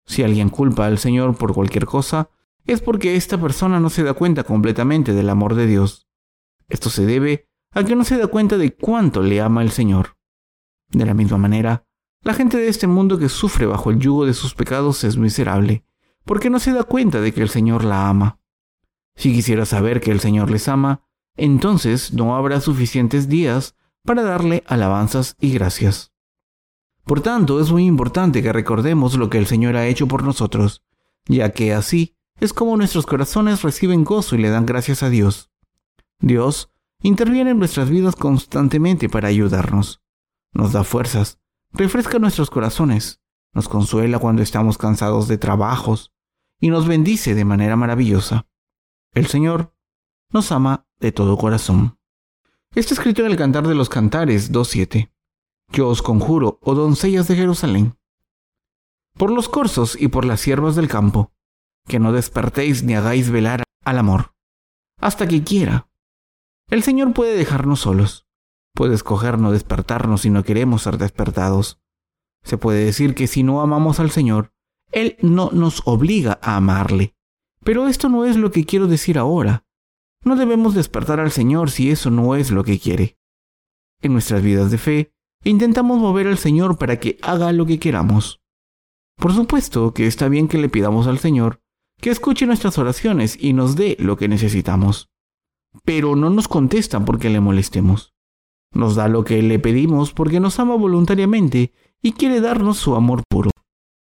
Si 0.06 0.24
alguien 0.24 0.50
culpa 0.50 0.86
al 0.86 0.98
Señor 0.98 1.38
por 1.38 1.54
cualquier 1.54 1.86
cosa, 1.86 2.30
es 2.66 2.82
porque 2.82 3.16
esta 3.16 3.40
persona 3.40 3.80
no 3.80 3.90
se 3.90 4.04
da 4.04 4.14
cuenta 4.14 4.44
completamente 4.44 5.14
del 5.14 5.30
amor 5.30 5.56
de 5.56 5.68
Dios. 5.68 6.08
Esto 6.70 6.90
se 6.90 7.06
debe 7.06 7.50
a 7.72 7.84
que 7.84 7.96
no 7.96 8.04
se 8.04 8.18
da 8.18 8.28
cuenta 8.28 8.58
de 8.58 8.74
cuánto 8.74 9.22
le 9.22 9.42
ama 9.42 9.62
el 9.62 9.72
Señor. 9.72 10.18
De 10.90 11.06
la 11.06 11.14
misma 11.14 11.38
manera, 11.38 11.86
la 12.22 12.34
gente 12.34 12.58
de 12.58 12.68
este 12.68 12.88
mundo 12.88 13.18
que 13.18 13.30
sufre 13.30 13.66
bajo 13.66 13.92
el 13.92 14.00
yugo 14.00 14.26
de 14.26 14.34
sus 14.34 14.54
pecados 14.56 15.04
es 15.04 15.18
miserable, 15.18 15.86
porque 16.26 16.50
no 16.50 16.60
se 16.60 16.74
da 16.74 16.84
cuenta 16.84 17.22
de 17.22 17.34
que 17.34 17.42
el 17.42 17.50
Señor 17.50 17.84
la 17.84 18.10
ama. 18.10 18.40
Si 19.18 19.34
quisiera 19.34 19.66
saber 19.66 20.00
que 20.00 20.12
el 20.12 20.20
Señor 20.20 20.50
les 20.52 20.68
ama, 20.68 21.02
entonces 21.36 22.14
no 22.14 22.36
habrá 22.36 22.62
suficientes 22.62 23.28
días 23.28 23.76
para 24.06 24.24
darle 24.24 24.64
alabanzas 24.68 25.36
y 25.40 25.52
gracias. 25.52 26.14
Por 27.04 27.22
tanto, 27.22 27.60
es 27.60 27.72
muy 27.72 27.86
importante 27.86 28.44
que 28.44 28.54
recordemos 28.54 29.16
lo 29.16 29.30
que 29.30 29.38
el 29.38 29.48
Señor 29.48 29.76
ha 29.76 29.88
hecho 29.88 30.08
por 30.08 30.24
nosotros, 30.24 30.84
ya 31.26 31.52
que 31.52 31.74
así 31.74 32.16
es 32.40 32.54
como 32.54 32.78
nuestros 32.78 33.06
corazones 33.06 33.64
reciben 33.64 34.04
gozo 34.04 34.36
y 34.36 34.40
le 34.40 34.50
dan 34.50 34.66
gracias 34.66 35.02
a 35.02 35.10
Dios. 35.10 35.52
Dios 36.20 36.72
interviene 37.02 37.52
en 37.52 37.60
nuestras 37.60 37.90
vidas 37.90 38.16
constantemente 38.16 39.10
para 39.10 39.30
ayudarnos. 39.30 40.02
Nos 40.54 40.74
da 40.74 40.84
fuerzas, 40.84 41.40
refresca 41.72 42.20
nuestros 42.20 42.50
corazones, 42.50 43.22
nos 43.54 43.68
consuela 43.68 44.20
cuando 44.20 44.44
estamos 44.44 44.78
cansados 44.78 45.28
de 45.28 45.38
trabajos 45.38 46.14
y 46.60 46.70
nos 46.70 46.88
bendice 46.88 47.34
de 47.34 47.46
manera 47.46 47.76
maravillosa. 47.76 48.46
El 49.14 49.28
Señor 49.28 49.74
nos 50.32 50.52
ama 50.52 50.88
de 51.00 51.12
todo 51.12 51.38
corazón. 51.38 51.98
Está 52.76 52.94
escrito 52.94 53.24
en 53.24 53.32
el 53.32 53.38
Cantar 53.38 53.68
de 53.68 53.76
los 53.76 53.90
Cantares 53.90 54.52
2.7. 54.52 55.12
Yo 55.72 55.90
os 55.90 56.02
conjuro, 56.02 56.60
oh 56.62 56.76
doncellas 56.76 57.28
de 57.28 57.36
Jerusalén, 57.36 57.98
por 59.18 59.32
los 59.32 59.50
corzos 59.50 60.00
y 60.00 60.08
por 60.08 60.26
las 60.26 60.40
siervas 60.40 60.76
del 60.76 60.88
campo, 60.88 61.34
que 61.88 62.00
no 62.00 62.14
despertéis 62.14 62.84
ni 62.84 62.96
hagáis 62.96 63.32
velar 63.32 63.64
al 63.84 63.98
amor, 63.98 64.34
hasta 65.00 65.28
que 65.28 65.44
quiera. 65.44 65.90
El 66.70 66.84
Señor 66.84 67.14
puede 67.14 67.36
dejarnos 67.36 67.82
solos, 67.82 68.28
puede 68.74 68.96
escoger 68.96 69.40
no 69.40 69.52
despertarnos 69.52 70.22
si 70.22 70.30
no 70.30 70.44
queremos 70.44 70.84
ser 70.84 70.98
despertados. 70.98 71.82
Se 72.44 72.58
puede 72.58 72.86
decir 72.86 73.16
que 73.16 73.28
si 73.28 73.44
no 73.44 73.62
amamos 73.62 74.00
al 74.00 74.12
Señor, 74.12 74.54
Él 74.92 75.18
no 75.22 75.50
nos 75.52 75.82
obliga 75.86 76.40
a 76.42 76.56
amarle. 76.56 77.17
Pero 77.68 77.90
esto 77.90 78.08
no 78.08 78.24
es 78.24 78.38
lo 78.38 78.50
que 78.50 78.64
quiero 78.64 78.88
decir 78.88 79.18
ahora. 79.18 79.66
No 80.24 80.38
debemos 80.38 80.74
despertar 80.74 81.20
al 81.20 81.32
Señor 81.32 81.70
si 81.70 81.92
eso 81.92 82.10
no 82.10 82.38
es 82.38 82.50
lo 82.50 82.64
que 82.64 82.80
quiere. 82.80 83.18
En 84.02 84.14
nuestras 84.14 84.42
vidas 84.42 84.72
de 84.72 84.78
fe, 84.78 85.12
intentamos 85.44 86.00
mover 86.00 86.28
al 86.28 86.38
Señor 86.38 86.78
para 86.78 86.98
que 86.98 87.18
haga 87.22 87.52
lo 87.52 87.66
que 87.66 87.78
queramos. 87.78 88.40
Por 89.18 89.34
supuesto 89.34 89.94
que 89.94 90.08
está 90.08 90.30
bien 90.30 90.48
que 90.48 90.60
le 90.60 90.70
pidamos 90.70 91.08
al 91.08 91.20
Señor 91.20 91.60
que 92.00 92.10
escuche 92.10 92.46
nuestras 92.46 92.78
oraciones 92.78 93.38
y 93.38 93.52
nos 93.52 93.76
dé 93.76 93.98
lo 94.00 94.16
que 94.16 94.30
necesitamos. 94.30 95.10
Pero 95.84 96.16
no 96.16 96.30
nos 96.30 96.48
contesta 96.48 97.04
porque 97.04 97.30
le 97.30 97.42
molestemos. 97.42 98.14
Nos 98.72 98.96
da 98.96 99.10
lo 99.10 99.26
que 99.26 99.42
le 99.42 99.60
pedimos 99.60 100.14
porque 100.14 100.40
nos 100.40 100.58
ama 100.62 100.76
voluntariamente 100.76 101.74
y 102.02 102.14
quiere 102.14 102.40
darnos 102.40 102.78
su 102.78 102.96
amor 102.96 103.24
puro. 103.28 103.50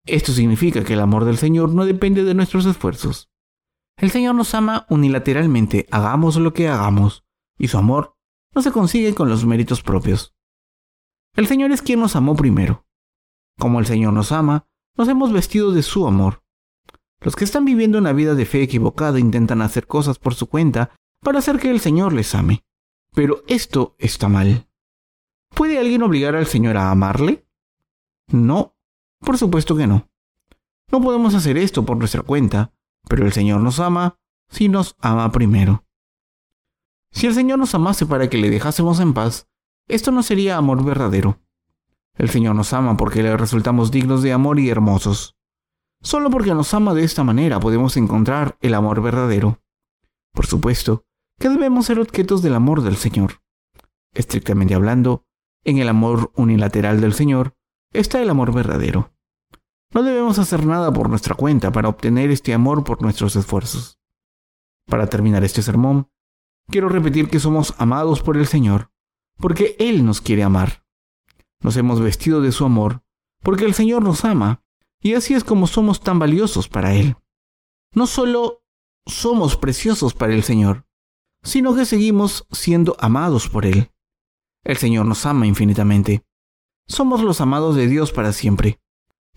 Esto 0.05 0.33
significa 0.33 0.83
que 0.83 0.95
el 0.95 0.99
amor 0.99 1.23
del 1.23 1.37
Señor 1.37 1.73
no 1.73 1.85
depende 1.85 2.25
de 2.25 2.33
nuestros 2.33 2.65
esfuerzos. 2.65 3.29
El 3.97 4.11
Señor 4.11 4.35
nos 4.35 4.53
ama 4.53 4.85
unilateralmente, 4.89 5.87
hagamos 5.89 6.35
lo 6.35 6.53
que 6.53 6.67
hagamos, 6.67 7.25
y 7.57 7.69
su 7.69 7.77
amor 7.77 8.17
no 8.53 8.61
se 8.61 8.71
consigue 8.71 9.15
con 9.15 9.29
los 9.29 9.45
méritos 9.45 9.81
propios. 9.81 10.35
El 11.35 11.47
Señor 11.47 11.71
es 11.71 11.81
quien 11.81 11.99
nos 11.99 12.15
amó 12.15 12.35
primero. 12.35 12.85
Como 13.57 13.79
el 13.79 13.85
Señor 13.85 14.13
nos 14.13 14.31
ama, 14.31 14.67
nos 14.97 15.07
hemos 15.07 15.31
vestido 15.31 15.71
de 15.71 15.81
su 15.81 16.07
amor. 16.07 16.43
Los 17.21 17.35
que 17.35 17.45
están 17.45 17.65
viviendo 17.65 17.97
una 17.97 18.13
vida 18.13 18.35
de 18.35 18.45
fe 18.45 18.61
equivocada 18.61 19.19
intentan 19.19 19.61
hacer 19.61 19.87
cosas 19.87 20.19
por 20.19 20.35
su 20.35 20.47
cuenta 20.47 20.91
para 21.21 21.39
hacer 21.39 21.59
que 21.59 21.71
el 21.71 21.79
Señor 21.79 22.13
les 22.13 22.35
ame. 22.35 22.65
Pero 23.13 23.43
esto 23.47 23.95
está 23.97 24.27
mal. 24.27 24.67
¿Puede 25.53 25.79
alguien 25.79 26.03
obligar 26.03 26.35
al 26.35 26.47
Señor 26.47 26.75
a 26.75 26.91
amarle? 26.91 27.47
No, 28.27 28.75
por 29.19 29.37
supuesto 29.37 29.75
que 29.75 29.87
no. 29.87 30.09
No 30.91 31.01
podemos 31.01 31.33
hacer 31.33 31.57
esto 31.57 31.85
por 31.85 31.97
nuestra 31.97 32.21
cuenta, 32.21 32.74
pero 33.07 33.25
el 33.25 33.33
Señor 33.33 33.61
nos 33.61 33.79
ama 33.79 34.17
si 34.49 34.69
nos 34.69 34.95
ama 34.99 35.31
primero. 35.31 35.85
Si 37.11 37.27
el 37.27 37.33
Señor 37.33 37.59
nos 37.59 37.73
amase 37.75 38.05
para 38.05 38.29
que 38.29 38.37
le 38.37 38.49
dejásemos 38.49 38.99
en 38.99 39.13
paz, 39.13 39.47
esto 39.87 40.11
no 40.11 40.23
sería 40.23 40.57
amor 40.57 40.83
verdadero. 40.83 41.39
El 42.15 42.29
Señor 42.29 42.55
nos 42.55 42.73
ama 42.73 42.97
porque 42.97 43.23
le 43.23 43.35
resultamos 43.37 43.91
dignos 43.91 44.21
de 44.21 44.33
amor 44.33 44.59
y 44.59 44.69
hermosos. 44.69 45.35
Solo 46.01 46.29
porque 46.29 46.53
nos 46.53 46.73
ama 46.73 46.93
de 46.93 47.03
esta 47.03 47.23
manera 47.23 47.59
podemos 47.59 47.97
encontrar 47.97 48.57
el 48.61 48.73
amor 48.73 49.01
verdadero. 49.01 49.61
Por 50.33 50.45
supuesto 50.45 51.05
que 51.39 51.49
debemos 51.49 51.85
ser 51.85 51.99
objetos 51.99 52.41
del 52.41 52.55
amor 52.55 52.81
del 52.81 52.95
Señor. 52.95 53.41
Estrictamente 54.13 54.75
hablando, 54.75 55.25
en 55.63 55.79
el 55.79 55.89
amor 55.89 56.31
unilateral 56.35 57.01
del 57.01 57.13
Señor 57.13 57.55
está 57.91 58.21
el 58.21 58.29
amor 58.29 58.53
verdadero. 58.53 59.14
No 59.95 60.03
debemos 60.03 60.39
hacer 60.39 60.65
nada 60.65 60.91
por 60.91 61.09
nuestra 61.09 61.35
cuenta 61.35 61.71
para 61.71 61.87
obtener 61.87 62.29
este 62.29 62.53
amor 62.53 62.83
por 62.83 63.01
nuestros 63.01 63.37
esfuerzos. 63.37 63.97
Para 64.87 65.07
terminar 65.07 65.45
este 65.45 65.61
sermón, 65.61 66.11
quiero 66.69 66.89
repetir 66.89 67.29
que 67.29 67.39
somos 67.39 67.73
amados 67.77 68.21
por 68.21 68.35
el 68.35 68.45
Señor, 68.45 68.91
porque 69.37 69.77
Él 69.79 70.05
nos 70.05 70.19
quiere 70.19 70.43
amar. 70.43 70.85
Nos 71.61 71.77
hemos 71.77 72.01
vestido 72.01 72.41
de 72.41 72.51
su 72.51 72.65
amor, 72.65 73.05
porque 73.41 73.63
el 73.63 73.73
Señor 73.73 74.03
nos 74.03 74.25
ama, 74.25 74.65
y 74.99 75.13
así 75.13 75.33
es 75.33 75.45
como 75.45 75.65
somos 75.65 76.01
tan 76.01 76.19
valiosos 76.19 76.67
para 76.67 76.93
Él. 76.93 77.15
No 77.93 78.05
solo 78.05 78.65
somos 79.05 79.55
preciosos 79.55 80.13
para 80.13 80.33
el 80.33 80.43
Señor, 80.43 80.85
sino 81.41 81.73
que 81.73 81.85
seguimos 81.85 82.45
siendo 82.51 82.97
amados 82.99 83.47
por 83.47 83.65
Él. 83.65 83.93
El 84.65 84.75
Señor 84.75 85.05
nos 85.05 85.25
ama 85.25 85.47
infinitamente. 85.47 86.25
Somos 86.85 87.21
los 87.21 87.39
amados 87.39 87.77
de 87.77 87.87
Dios 87.87 88.11
para 88.11 88.33
siempre. 88.33 88.81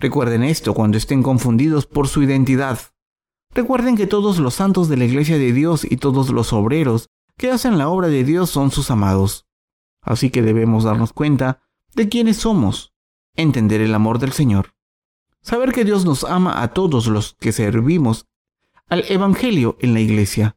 Recuerden 0.00 0.44
esto 0.44 0.74
cuando 0.74 0.96
estén 0.96 1.22
confundidos 1.22 1.86
por 1.86 2.06
su 2.06 2.22
identidad. 2.22 2.78
Recuerden 3.52 3.96
que 3.96 4.06
todos 4.06 4.38
los 4.38 4.54
santos 4.54 4.88
de 4.88 4.96
la 4.96 5.04
Iglesia 5.04 5.38
de 5.38 5.52
Dios 5.52 5.84
y 5.84 5.96
todos 5.96 6.30
los 6.30 6.52
obreros 6.52 7.08
que 7.36 7.50
hacen 7.50 7.78
la 7.78 7.88
obra 7.88 8.08
de 8.08 8.22
Dios 8.22 8.50
son 8.50 8.70
sus 8.70 8.90
amados. 8.90 9.46
Así 10.00 10.30
que 10.30 10.42
debemos 10.42 10.84
darnos 10.84 11.12
cuenta 11.12 11.62
de 11.94 12.08
quiénes 12.08 12.36
somos, 12.36 12.94
entender 13.34 13.80
el 13.80 13.94
amor 13.94 14.18
del 14.18 14.32
Señor, 14.32 14.74
saber 15.42 15.72
que 15.72 15.84
Dios 15.84 16.04
nos 16.04 16.24
ama 16.24 16.62
a 16.62 16.68
todos 16.72 17.08
los 17.08 17.34
que 17.40 17.52
servimos 17.52 18.26
al 18.88 19.04
Evangelio 19.08 19.76
en 19.80 19.94
la 19.94 20.00
Iglesia 20.00 20.56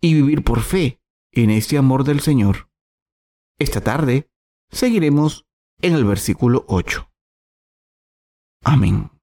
y 0.00 0.14
vivir 0.14 0.42
por 0.42 0.60
fe 0.60 1.02
en 1.32 1.50
este 1.50 1.76
amor 1.76 2.04
del 2.04 2.20
Señor. 2.20 2.70
Esta 3.58 3.80
tarde 3.82 4.30
seguiremos 4.70 5.46
en 5.80 5.94
el 5.94 6.04
versículo 6.04 6.64
8. 6.68 7.07
Amén. 8.68 9.17